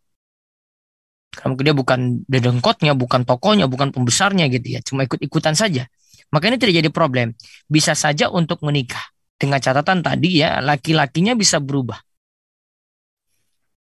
[1.33, 5.89] Karena dia bukan dedengkotnya, bukan tokohnya, bukan pembesarnya gitu ya, cuma ikut-ikutan saja.
[6.29, 7.33] Maka ini tidak jadi problem.
[7.65, 9.01] Bisa saja untuk menikah.
[9.37, 11.97] Dengan catatan tadi ya, laki-lakinya bisa berubah.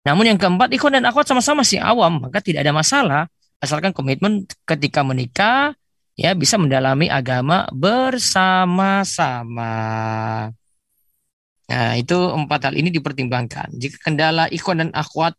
[0.07, 3.29] Namun yang keempat, ikhwan dan akhwat sama-sama si awam, maka tidak ada masalah
[3.61, 5.77] asalkan komitmen ketika menikah
[6.17, 9.69] ya bisa mendalami agama bersama-sama.
[11.71, 13.71] Nah, itu empat hal ini dipertimbangkan.
[13.79, 15.39] Jika kendala ikhwan dan akhwat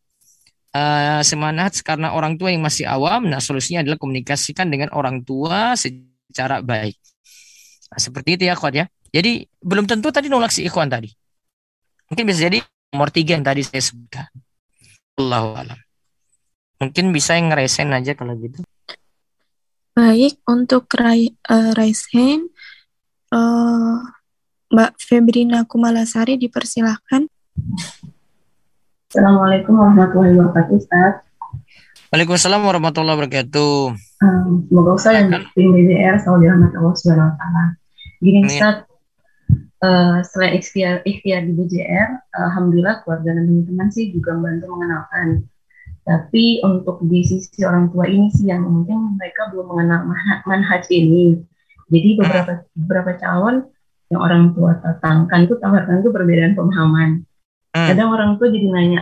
[0.75, 5.75] uh, semangat karena orang tua yang masih awam, nah solusinya adalah komunikasikan dengan orang tua
[5.75, 6.95] secara baik.
[7.91, 8.85] Nah, seperti itu ya akhwat ya.
[9.11, 11.11] Jadi belum tentu tadi nolak si ikhwan tadi.
[12.07, 12.63] Mungkin bisa jadi
[12.95, 14.27] nomor tiga yang tadi saya sebutkan.
[15.19, 15.79] Allah alam.
[16.79, 18.63] Mungkin bisa yang ngerasain aja kalau gitu.
[19.91, 22.47] Baik, untuk rai, uh, raise hand,
[23.35, 23.99] uh,
[24.71, 27.27] Mbak Febrina Kumalasari dipersilahkan.
[29.11, 31.19] Assalamualaikum warahmatullahi wabarakatuh, Ustaz.
[32.15, 33.75] Waalaikumsalam warahmatullahi wabarakatuh.
[34.23, 37.63] Um, semoga Ustaz yang tim BDR selalu dirahmati Allah Subhanahu wa taala.
[38.23, 38.87] Gini Ustaz,
[39.83, 45.27] uh, selain ikhtiar, ikhtiar di BJR, alhamdulillah keluarga dan teman-teman sih juga membantu mengenalkan.
[46.07, 50.07] Tapi untuk di sisi orang tua ini sih yang mungkin mereka belum mengenal
[50.47, 51.35] manhaj ini.
[51.91, 53.67] Jadi beberapa beberapa calon
[54.07, 57.27] yang orang tua tatangkan itu tawarkan itu perbedaan pemahaman.
[57.71, 57.87] Hmm.
[57.91, 58.99] Kadang orang tua jadi nanya,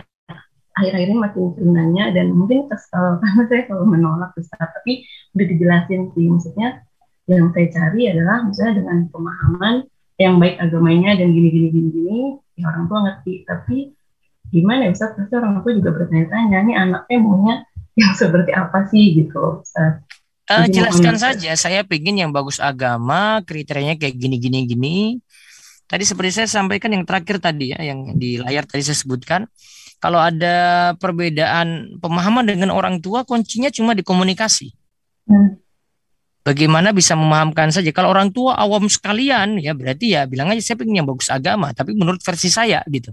[0.78, 4.62] akhir-akhir ini makin sering nanya dan mungkin kesel karena saya kalau menolak besar.
[4.62, 5.04] Tapi
[5.34, 6.86] udah dijelasin sih, maksudnya
[7.30, 9.74] yang saya cari adalah misalnya dengan pemahaman
[10.20, 12.20] yang baik agamanya dan gini gini gini gini
[12.60, 13.78] ya orang tua ngerti tapi
[14.52, 17.54] gimana ya Ustaz pasti orang tua juga bertanya-tanya nih anaknya maunya
[17.96, 20.04] yang seperti apa sih gitu Ustaz
[20.50, 24.96] Uh, jelaskan saja, saya pingin yang bagus agama, kriterianya kayak gini gini gini.
[25.90, 29.50] Tadi seperti saya sampaikan yang terakhir tadi ya, yang di layar tadi saya sebutkan,
[29.98, 34.70] kalau ada perbedaan pemahaman dengan orang tua, kuncinya cuma di komunikasi.
[35.26, 35.58] Hmm.
[36.46, 37.90] Bagaimana bisa memahamkan saja?
[37.90, 41.74] Kalau orang tua awam sekalian, ya berarti ya bilang aja saya pengen yang bagus agama,
[41.74, 43.12] tapi menurut versi saya gitu.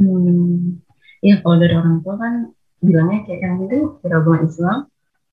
[0.00, 0.80] Hmm,
[1.20, 2.34] ya kalau dari orang tua kan
[2.80, 4.78] bilangnya kayak yang penting beragama Islam,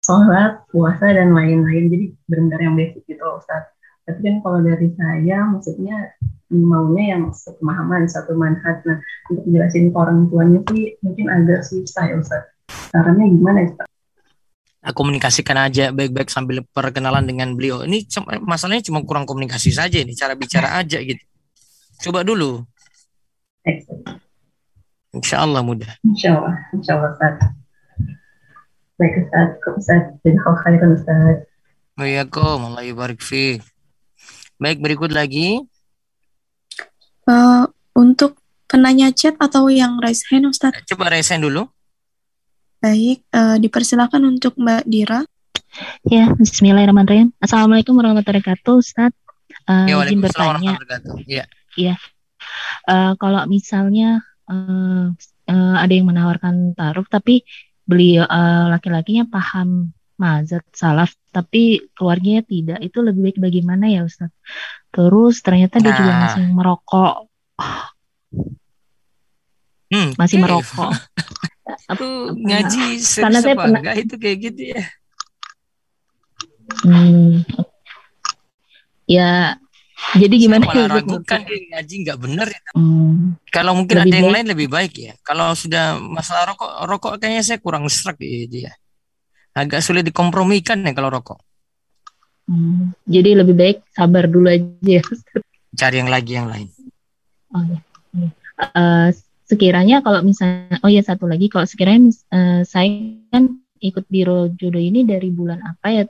[0.04, 1.88] sholat, puasa dan lain-lain.
[1.88, 3.70] Jadi benar-benar yang basic gitu Ustaz.
[4.04, 6.18] Tapi kan kalau dari saya, maksudnya
[6.50, 8.82] maunya yang sepemahaman, satu manfaat.
[8.86, 8.98] Nah,
[9.30, 12.44] untuk jelasin ke orang tuanya sih mungkin agak susah ya Ustaz.
[12.90, 13.88] Caranya gimana ya Ustaz?
[14.80, 17.86] Nah, komunikasikan aja baik-baik sambil perkenalan dengan beliau.
[17.86, 18.10] Ini
[18.42, 21.22] masalahnya cuma kurang komunikasi saja ini, cara bicara aja gitu.
[22.10, 22.66] Coba dulu.
[25.14, 25.90] Insya Allah mudah.
[26.02, 27.36] Insya Allah, Insya Allah Ustaz.
[29.00, 31.38] Baik Ustaz, Ustaz, jazakallah khairan Ustaz.
[32.00, 32.84] Waalaikumsalam, Allah.
[34.60, 35.64] Baik, berikut lagi.
[37.30, 40.74] Uh, untuk penanya chat atau yang raise hand Ustaz?
[40.90, 41.70] Coba raise hand dulu.
[42.82, 45.22] Baik, uh, dipersilakan untuk Mbak Dira.
[46.10, 47.30] Ya, Bismillahirrahmanirrahim.
[47.38, 49.14] Assalamualaikum warahmatullahi wabarakatuh, Ustaz.
[49.70, 50.74] Uh, ya, izin bertanya.
[51.30, 51.46] Ya.
[51.78, 51.96] Iya.
[52.90, 55.14] Uh, kalau misalnya uh,
[55.46, 57.46] uh, ada yang menawarkan taruh, tapi
[57.86, 64.30] beliau uh, laki-lakinya paham mazhab salaf, tapi keluarganya tidak, itu lebih baik bagaimana ya, Ustaz?
[64.92, 66.22] Terus ternyata dia juga nah.
[66.28, 67.16] masih merokok.
[69.90, 70.44] Hmm, masih okay.
[70.44, 70.92] merokok.
[71.96, 72.06] Aku
[72.38, 72.86] ngaji
[73.18, 74.84] karena saya pernah enggak itu kayak gitu ya.
[76.86, 77.42] Hmm.
[79.10, 79.58] Ya,
[80.18, 80.86] jadi gimana ya?
[80.86, 82.62] ragukan dia ngaji nggak benar ya.
[82.74, 83.38] Hmm.
[83.50, 84.36] Kalau mungkin lebih ada yang baik.
[84.38, 85.14] lain lebih baik ya.
[85.22, 88.72] Kalau sudah masalah rokok, rokok kayaknya saya kurang serak ya dia.
[89.56, 91.40] Agak sulit dikompromikan ya kalau rokok.
[92.50, 92.98] Hmm.
[93.06, 95.04] Jadi lebih baik sabar dulu aja ya.
[95.78, 96.68] Cari yang lagi yang lain.
[97.54, 97.80] Oh ya.
[98.60, 99.10] Uh,
[99.50, 104.82] sekiranya kalau misalnya oh ya satu lagi kalau sekiranya uh, saya kan ikut biro jodoh
[104.84, 106.04] ini dari bulan apa ya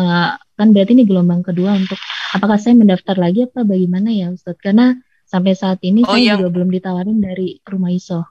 [0.00, 2.00] uh, kan berarti ini gelombang kedua untuk
[2.32, 4.56] apakah saya mendaftar lagi apa bagaimana ya Ustaz?
[4.62, 4.96] karena
[5.28, 6.38] sampai saat ini oh, saya yang...
[6.40, 8.24] juga belum ditawarin dari rumah iso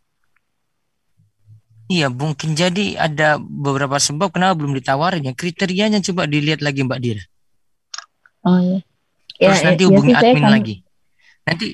[1.90, 5.34] Iya, mungkin jadi ada beberapa sebab kenapa belum ditawarin ya.
[5.34, 7.24] Kriterianya coba dilihat lagi Mbak Dira.
[8.46, 8.80] Oh iya.
[9.40, 10.52] Terus ya, nanti ya, hubungi ya, admin kan...
[10.54, 10.76] lagi.
[11.50, 11.68] Nanti.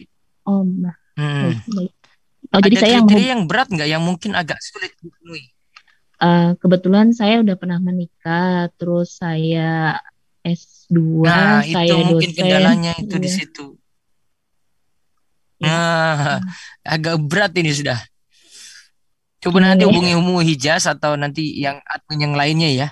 [0.46, 0.96] Oh, mbak.
[1.18, 1.42] Hmm.
[1.42, 1.92] Baik, baik.
[2.54, 5.52] Oh, ada jadi saya yang, yang berat nggak yang mungkin agak sulit dipenuhi?
[6.16, 10.00] Uh, kebetulan saya udah pernah menikah, terus saya
[10.46, 12.40] S2, nah, saya itu mungkin dosen.
[12.40, 13.24] kendalanya itu iya.
[13.26, 13.66] di situ.
[15.60, 15.68] Iya.
[15.68, 16.40] Nah,
[16.86, 18.00] agak berat ini sudah.
[19.46, 19.94] Coba nanti iya.
[19.94, 22.88] hubungi Umu Hijaz atau nanti yang admin yang lainnya ya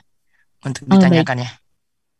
[0.61, 1.49] untuk ditanyakan oh, baik.
[1.49, 1.51] ya.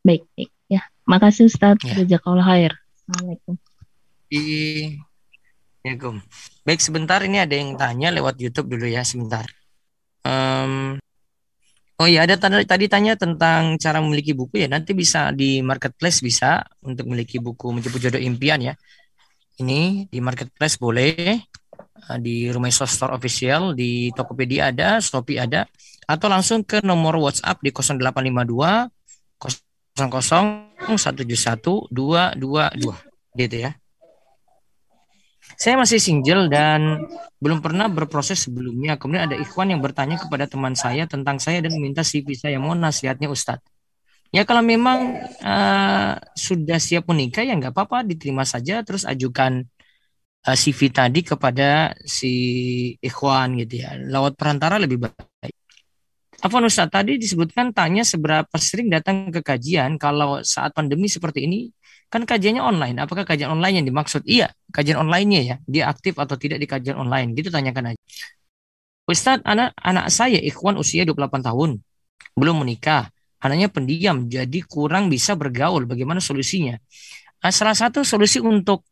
[0.01, 0.49] Baik, baik.
[0.73, 1.77] Ya, makasih Ustaz.
[1.85, 2.01] Ya.
[2.01, 2.73] Jazakallah khair.
[3.05, 3.53] Assalamualaikum.
[5.85, 6.15] Assalamualaikum.
[6.65, 9.45] Baik, sebentar ini ada yang tanya lewat YouTube dulu ya, sebentar.
[10.25, 10.97] Um,
[12.01, 14.67] oh ya, ada tanda, tadi tanya tentang cara memiliki buku ya.
[14.71, 18.73] Nanti bisa di marketplace bisa untuk memiliki buku menjemput jodoh impian ya.
[19.61, 21.39] Ini di marketplace boleh, eh,
[22.19, 25.65] di Rumah Store official, di Tokopedia ada, Shopee ada,
[26.07, 28.91] atau langsung ke nomor WhatsApp di 0852
[29.93, 33.71] 00 171 222 gitu ya.
[35.53, 37.05] Saya masih single dan
[37.37, 38.97] belum pernah berproses sebelumnya.
[38.97, 42.57] Kemudian ada ikhwan yang bertanya kepada teman saya tentang saya dan meminta CV saya.
[42.57, 43.69] Mohon nasihatnya Ustadz.
[44.33, 49.69] Ya kalau memang uh, sudah siap menikah ya nggak apa-apa diterima saja terus ajukan
[50.45, 52.33] uh, eh, CV tadi kepada si
[52.99, 53.95] ikhwan gitu ya.
[53.97, 55.55] Lewat perantara lebih baik.
[56.43, 61.71] Apa Ustaz tadi disebutkan tanya seberapa sering datang ke kajian kalau saat pandemi seperti ini
[62.13, 63.01] Kan kajiannya online.
[63.01, 64.21] Apakah kajian online yang dimaksud?
[64.29, 65.55] Iya, kajian online-nya ya.
[65.65, 67.33] Dia aktif atau tidak di kajian online.
[67.33, 68.01] Gitu tanyakan aja.
[69.09, 71.81] Ustadz, anak anak saya ikhwan usia 28 tahun.
[72.37, 73.09] Belum menikah.
[73.41, 75.89] Anaknya pendiam, jadi kurang bisa bergaul.
[75.89, 76.77] Bagaimana solusinya?
[77.41, 78.85] Nah, salah satu solusi untuk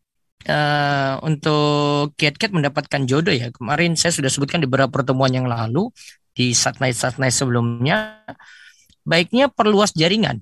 [0.48, 3.50] uh, untuk kiat-kiat mendapatkan jodoh ya.
[3.54, 5.90] Kemarin saya sudah sebutkan di beberapa pertemuan yang lalu
[6.32, 8.24] di satnai satnai sebelumnya.
[9.02, 10.42] Baiknya perluas jaringan.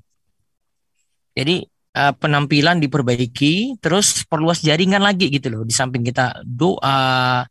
[1.35, 1.63] Jadi
[1.95, 5.63] uh, penampilan diperbaiki, terus perluas jaringan lagi gitu loh.
[5.63, 7.47] Di samping kita doa,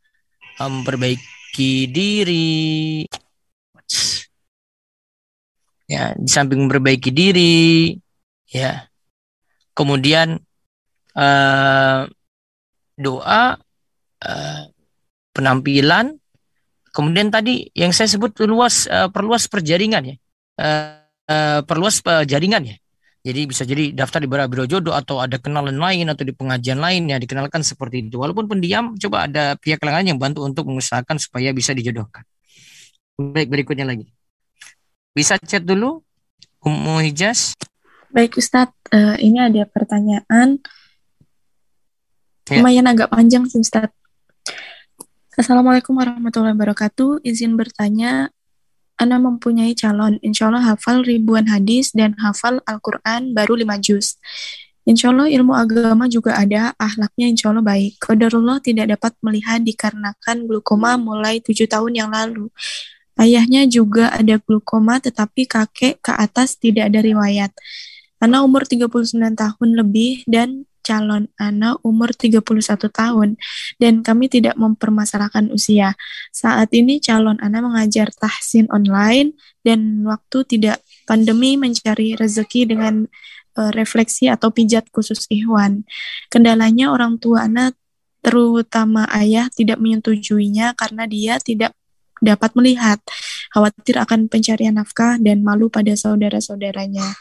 [0.58, 3.06] memperbaiki diri,
[5.88, 7.96] ya di samping memperbaiki diri,
[8.50, 8.84] ya
[9.72, 10.36] kemudian
[11.14, 12.10] uh,
[12.98, 13.56] doa,
[14.26, 14.62] uh,
[15.30, 16.18] penampilan,
[16.90, 20.16] kemudian tadi yang saya sebut luas uh, perluas perjaringan ya,
[20.58, 22.76] uh, uh, perluas jaringan ya
[23.28, 27.10] jadi bisa jadi daftar di Biro Jodoh atau ada kenalan lain atau di pengajian lain
[27.10, 28.16] yang dikenalkan seperti itu.
[28.16, 32.22] Walaupun pendiam, coba ada pihak lain yang bantu untuk mengusahakan supaya bisa dijodohkan.
[33.20, 34.08] Baik, berikutnya lagi.
[35.12, 36.00] Bisa chat dulu,
[36.62, 37.58] Ummu Hijaz.
[38.14, 40.62] Baik Ustadz, uh, ini ada pertanyaan.
[42.48, 42.64] Ya.
[42.64, 43.92] Lumayan agak panjang sih Ustadz.
[45.36, 47.20] Assalamualaikum warahmatullahi wabarakatuh.
[47.20, 48.32] Izin bertanya,
[48.98, 54.18] Ana mempunyai calon, insya Allah hafal ribuan hadis dan hafal Al-Quran baru lima juz.
[54.88, 58.00] Insya Allah ilmu agama juga ada, ahlaknya insya Allah baik.
[58.00, 62.48] Qadarullah tidak dapat melihat dikarenakan glukoma mulai tujuh tahun yang lalu.
[63.20, 67.52] Ayahnya juga ada glukoma tetapi kakek ke atas tidak ada riwayat.
[68.18, 72.40] Ana umur 39 tahun lebih dan calon anak umur 31
[72.88, 73.36] tahun
[73.76, 75.92] dan kami tidak mempermasalahkan usia.
[76.32, 83.04] Saat ini calon anak mengajar tahsin online dan waktu tidak pandemi mencari rezeki dengan
[83.60, 85.84] uh, refleksi atau pijat khusus Ikhwan.
[86.32, 87.76] Kendalanya orang tua anak
[88.24, 91.76] terutama ayah tidak menyetujuinya karena dia tidak
[92.18, 92.98] dapat melihat,
[93.54, 97.14] khawatir akan pencarian nafkah dan malu pada saudara-saudaranya.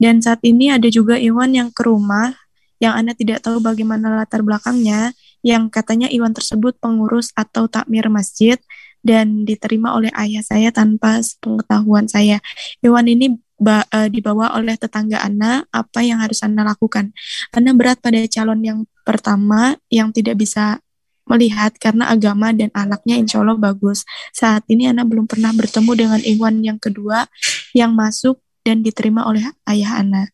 [0.00, 2.34] Dan saat ini ada juga Iwan yang ke rumah
[2.80, 5.12] yang Anda tidak tahu bagaimana latar belakangnya,
[5.44, 8.56] yang katanya Iwan tersebut pengurus atau takmir masjid
[9.00, 12.40] dan diterima oleh ayah saya tanpa pengetahuan saya.
[12.84, 17.12] Iwan ini uh, dibawa oleh tetangga Anda, apa yang harus Anda lakukan?
[17.52, 20.80] Anda berat pada calon yang pertama yang tidak bisa
[21.28, 24.02] melihat karena agama dan anaknya insya Allah bagus.
[24.34, 27.30] Saat ini Anda belum pernah bertemu dengan Iwan yang kedua
[27.76, 30.28] yang masuk dan diterima oleh ayah Ana.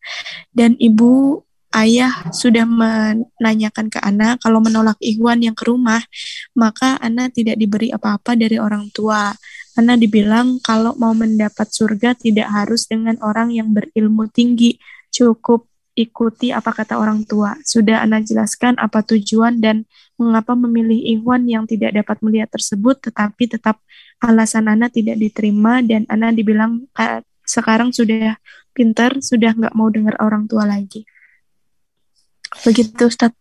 [0.51, 1.45] Dan ibu
[1.75, 5.99] ayah sudah menanyakan ke Ana kalau menolak Ikhwan yang ke rumah,
[6.55, 9.35] maka Ana tidak diberi apa-apa dari orang tua.
[9.77, 14.79] Ana dibilang kalau mau mendapat surga tidak harus dengan orang yang berilmu tinggi,
[15.13, 17.57] cukup ikuti apa kata orang tua.
[17.65, 19.85] Sudah Ana jelaskan apa tujuan dan
[20.17, 23.81] mengapa memilih Ikhwan yang tidak dapat melihat tersebut, tetapi tetap
[24.21, 26.85] alasan Ana tidak diterima dan Ana dibilang
[27.45, 28.37] sekarang sudah
[28.77, 31.05] pintar, sudah nggak mau dengar orang tua lagi.
[32.63, 33.31] Begitu Ustaz.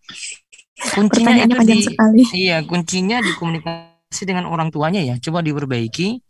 [0.76, 2.22] Kuncinya panjang di, sekali.
[2.36, 5.16] Iya, kuncinya di komunikasi dengan orang tuanya ya.
[5.20, 6.20] Coba diperbaiki.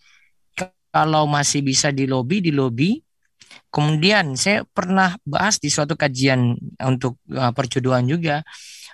[0.96, 2.96] kalau masih bisa di lobby di lobby
[3.68, 8.40] kemudian saya pernah bahas di suatu kajian untuk uh, perjodohan juga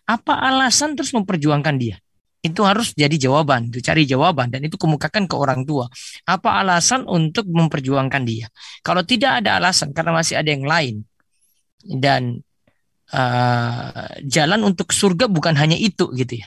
[0.02, 2.02] apa alasan terus memperjuangkan dia
[2.42, 5.86] itu harus jadi jawaban, itu cari jawaban dan itu kemukakan ke orang tua.
[6.26, 8.50] Apa alasan untuk memperjuangkan dia?
[8.82, 11.06] Kalau tidak ada alasan karena masih ada yang lain
[11.86, 12.42] dan
[13.12, 16.46] uh, jalan untuk surga bukan hanya itu gitu ya.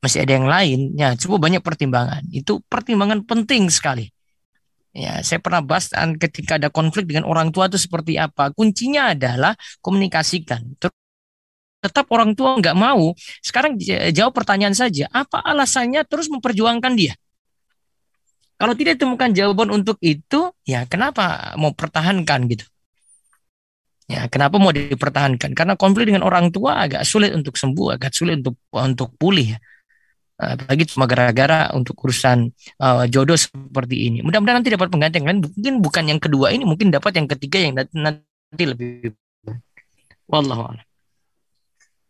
[0.00, 2.22] Masih ada yang lain, ya coba banyak pertimbangan.
[2.28, 4.08] Itu pertimbangan penting sekali.
[4.94, 5.90] Ya, saya pernah bahas
[6.22, 8.54] ketika ada konflik dengan orang tua itu seperti apa.
[8.54, 10.76] Kuncinya adalah komunikasikan.
[11.82, 13.10] Tetap orang tua nggak mau.
[13.42, 13.74] Sekarang
[14.14, 17.18] jawab pertanyaan saja, apa alasannya terus memperjuangkan dia?
[18.54, 22.64] Kalau tidak temukan jawaban untuk itu, ya kenapa mau pertahankan gitu?
[24.04, 25.56] Ya, kenapa mau dipertahankan?
[25.56, 29.56] Karena konflik dengan orang tua agak sulit untuk sembuh, agak sulit untuk untuk pulih.
[29.56, 29.58] Ya.
[30.34, 32.52] Apalagi cuma gara-gara untuk urusan
[32.82, 34.18] uh, jodoh seperti ini.
[34.20, 35.40] Mudah-mudahan nanti dapat pengganti yang.
[35.40, 39.14] Mungkin bukan yang kedua ini, mungkin dapat yang ketiga yang nanti lebih.
[40.28, 40.74] Wallahu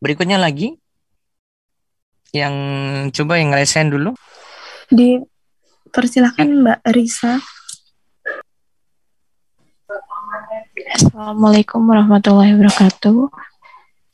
[0.03, 0.75] Berikutnya lagi
[2.35, 2.55] yang
[3.15, 4.19] coba yang ngerasain dulu.
[4.91, 5.23] Di
[5.95, 7.39] persilahkan Mbak Risa.
[10.95, 13.27] Assalamualaikum warahmatullahi wabarakatuh.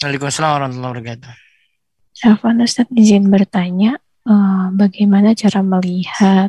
[0.01, 1.33] Waalaikumsalam warahmatullahi wabarakatuh.
[2.17, 6.49] Syafan Ustaz izin bertanya, uh, bagaimana cara melihat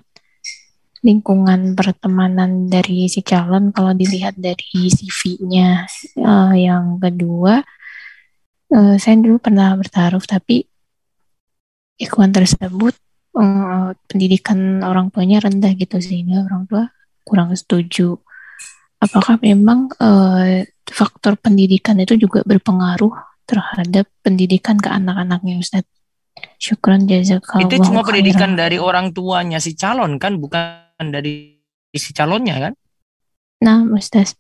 [1.03, 5.83] lingkungan pertemanan dari si calon kalau dilihat dari CV-nya?
[6.15, 7.67] Uh, yang kedua,
[8.71, 10.63] uh, saya dulu pernah bertaruh tapi
[11.99, 12.95] ikhwan tersebut
[13.35, 16.87] uh, pendidikan orang tuanya rendah gitu sehingga orang tua
[17.27, 18.15] kurang setuju.
[19.01, 23.09] Apakah memang uh, faktor pendidikan itu juga berpengaruh
[23.49, 25.83] terhadap pendidikan ke anak-anaknya Ustaz?
[26.61, 27.65] Syukran jazakallah.
[27.65, 31.57] Itu cuma pendidikan dari orang tuanya si calon kan, bukan dari
[31.89, 32.73] si calonnya kan?
[33.65, 34.37] Nah, Ustaz.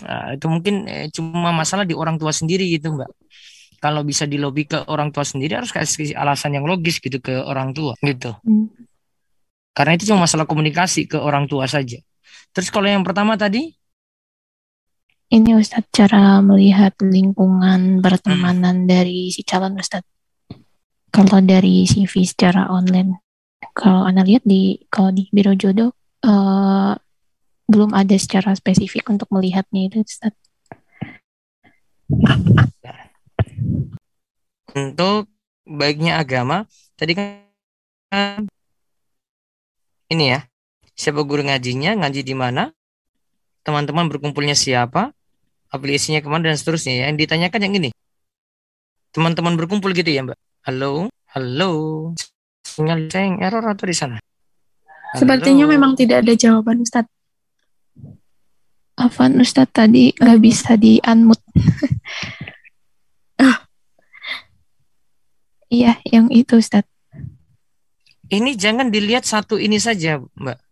[0.00, 3.10] Nah, itu mungkin eh, cuma masalah di orang tua sendiri gitu, Mbak.
[3.80, 7.72] Kalau bisa dilobi ke orang tua sendiri harus kasih alasan yang logis gitu ke orang
[7.72, 8.36] tua gitu.
[8.44, 8.68] Hmm.
[9.72, 11.96] Karena itu cuma masalah komunikasi ke orang tua saja.
[12.50, 13.70] Terus kalau yang pertama tadi?
[15.30, 18.88] Ini Ustadz cara melihat lingkungan pertemanan hmm.
[18.90, 20.10] dari si calon Ustadz.
[21.10, 23.22] Kalau dari CV secara online,
[23.74, 25.94] kalau anda lihat di kalau di biro jodoh
[26.26, 26.94] uh,
[27.70, 30.34] belum ada secara spesifik untuk melihatnya itu Ustaz.
[34.74, 35.30] Untuk
[35.62, 36.66] baiknya agama,
[36.98, 38.50] tadi kan
[40.10, 40.49] ini ya,
[41.00, 42.68] siapa guru ngajinya, ngaji di mana,
[43.64, 45.16] teman-teman berkumpulnya siapa,
[45.72, 47.08] aplikasinya ke mana dan seterusnya.
[47.08, 47.90] Yang ditanyakan yang ini,
[49.16, 50.36] teman-teman berkumpul gitu ya Mbak.
[50.68, 51.72] Halo, halo,
[52.68, 54.20] sinyal saya yang error atau di sana?
[54.20, 55.16] Halo.
[55.24, 57.08] Sepertinya memang tidak ada jawaban Ustadz.
[59.00, 61.40] Afan Ustadz tadi nggak bisa di unmute.
[63.40, 63.64] ah.
[65.70, 66.90] Iya, yang itu Ustadz.
[68.26, 70.69] Ini jangan dilihat satu ini saja, Mbak.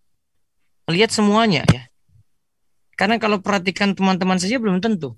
[0.88, 1.84] Lihat semuanya ya.
[2.98, 5.14] Karena kalau perhatikan teman-teman saja belum tentu.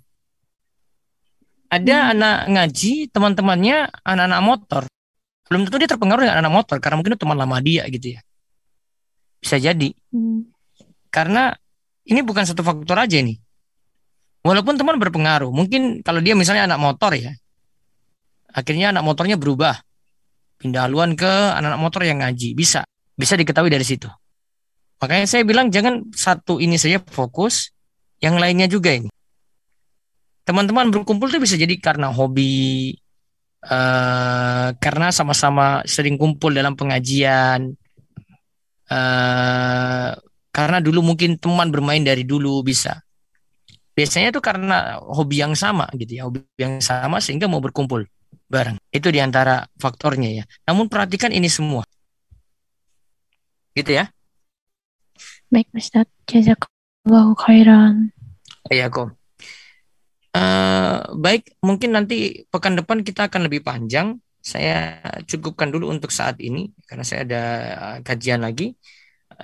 [1.71, 2.13] Ada hmm.
[2.19, 4.83] anak ngaji, teman-temannya anak-anak motor.
[5.47, 8.21] Belum tentu dia terpengaruh dengan anak motor karena mungkin itu teman lama dia gitu ya.
[9.39, 9.95] Bisa jadi.
[10.11, 10.51] Hmm.
[11.09, 11.55] Karena
[12.05, 13.39] ini bukan satu faktor aja nih.
[14.43, 17.33] Walaupun teman berpengaruh, mungkin kalau dia misalnya anak motor ya,
[18.51, 19.77] akhirnya anak motornya berubah,
[20.59, 22.83] pindah haluan ke anak-anak motor yang ngaji, bisa,
[23.15, 24.09] bisa diketahui dari situ.
[25.01, 27.73] Makanya saya bilang jangan satu ini saja fokus,
[28.21, 29.09] yang lainnya juga ini.
[30.45, 32.93] Teman-teman berkumpul itu bisa jadi karena hobi,
[33.65, 37.73] uh, karena sama-sama sering kumpul dalam pengajian,
[38.93, 40.11] uh,
[40.53, 43.01] karena dulu mungkin teman bermain dari dulu bisa.
[43.97, 48.05] Biasanya itu karena hobi yang sama gitu ya, hobi yang sama sehingga mau berkumpul
[48.51, 48.77] bareng.
[48.93, 50.45] Itu di antara faktornya ya.
[50.69, 51.87] Namun perhatikan ini semua.
[53.73, 54.11] Gitu ya.
[55.51, 58.15] Baik Ustaz, jazakallahu khairan.
[58.71, 59.19] Iya kok.
[60.31, 64.23] Uh, baik, mungkin nanti pekan depan kita akan lebih panjang.
[64.39, 67.43] Saya cukupkan dulu untuk saat ini karena saya ada
[68.07, 68.79] kajian lagi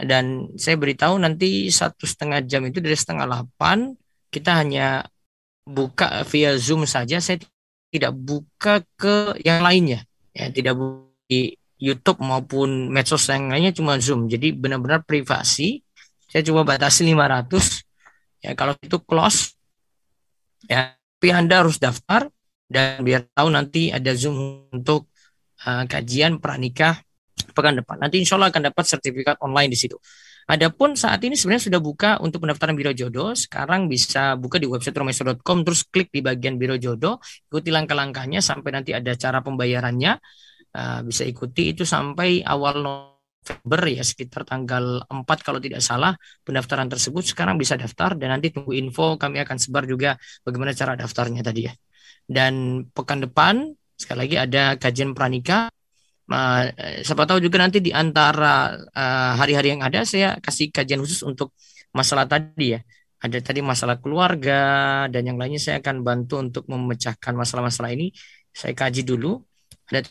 [0.04, 3.92] dan saya beritahu nanti satu setengah jam itu dari setengah delapan
[4.28, 5.08] kita hanya
[5.64, 7.40] buka via zoom saja saya
[7.88, 10.04] tidak buka ke yang lainnya
[10.36, 10.76] ya tidak
[11.26, 15.85] di YouTube maupun medsos yang lainnya cuma zoom jadi benar-benar privasi
[16.36, 19.56] saya coba batasi 500 ya kalau itu close
[20.68, 22.28] ya tapi anda harus daftar
[22.68, 25.08] dan biar tahu nanti ada zoom untuk
[25.64, 27.00] uh, kajian pranikah
[27.56, 27.96] pekan depan.
[27.96, 29.96] Nanti insya Allah akan dapat sertifikat online di situ.
[30.46, 33.32] Adapun saat ini sebenarnya sudah buka untuk pendaftaran biro jodoh.
[33.32, 37.16] Sekarang bisa buka di website romeso.com terus klik di bagian biro jodoh,
[37.48, 40.20] ikuti langkah-langkahnya sampai nanti ada cara pembayarannya.
[40.76, 42.84] Uh, bisa ikuti itu sampai awal
[43.46, 48.50] November ya sekitar tanggal 4 kalau tidak salah pendaftaran tersebut sekarang bisa daftar dan nanti
[48.50, 51.72] tunggu info kami akan sebar juga bagaimana cara daftarnya tadi ya.
[52.26, 55.70] Dan pekan depan sekali lagi ada kajian pranika
[56.26, 56.74] Uh,
[57.06, 61.22] siapa tahu juga nanti di antara eh, hari-hari uh, yang ada saya kasih kajian khusus
[61.22, 61.54] untuk
[61.94, 62.80] masalah tadi ya.
[63.22, 68.10] Ada tadi masalah keluarga dan yang lainnya saya akan bantu untuk memecahkan masalah-masalah ini.
[68.50, 69.38] Saya kaji dulu.
[69.86, 70.10] Ada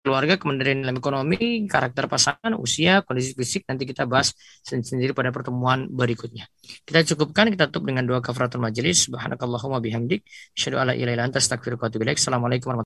[0.00, 4.32] keluarga, kementerian dalam ekonomi, karakter pasangan, usia, kondisi fisik nanti kita bahas
[4.64, 6.48] sendiri pada pertemuan berikutnya.
[6.88, 9.04] Kita cukupkan kita tutup dengan doa kafaratul majelis.
[9.04, 10.24] Subhanakallahumma bihamdik,
[10.56, 12.78] Assalamualaikum warahmatullahi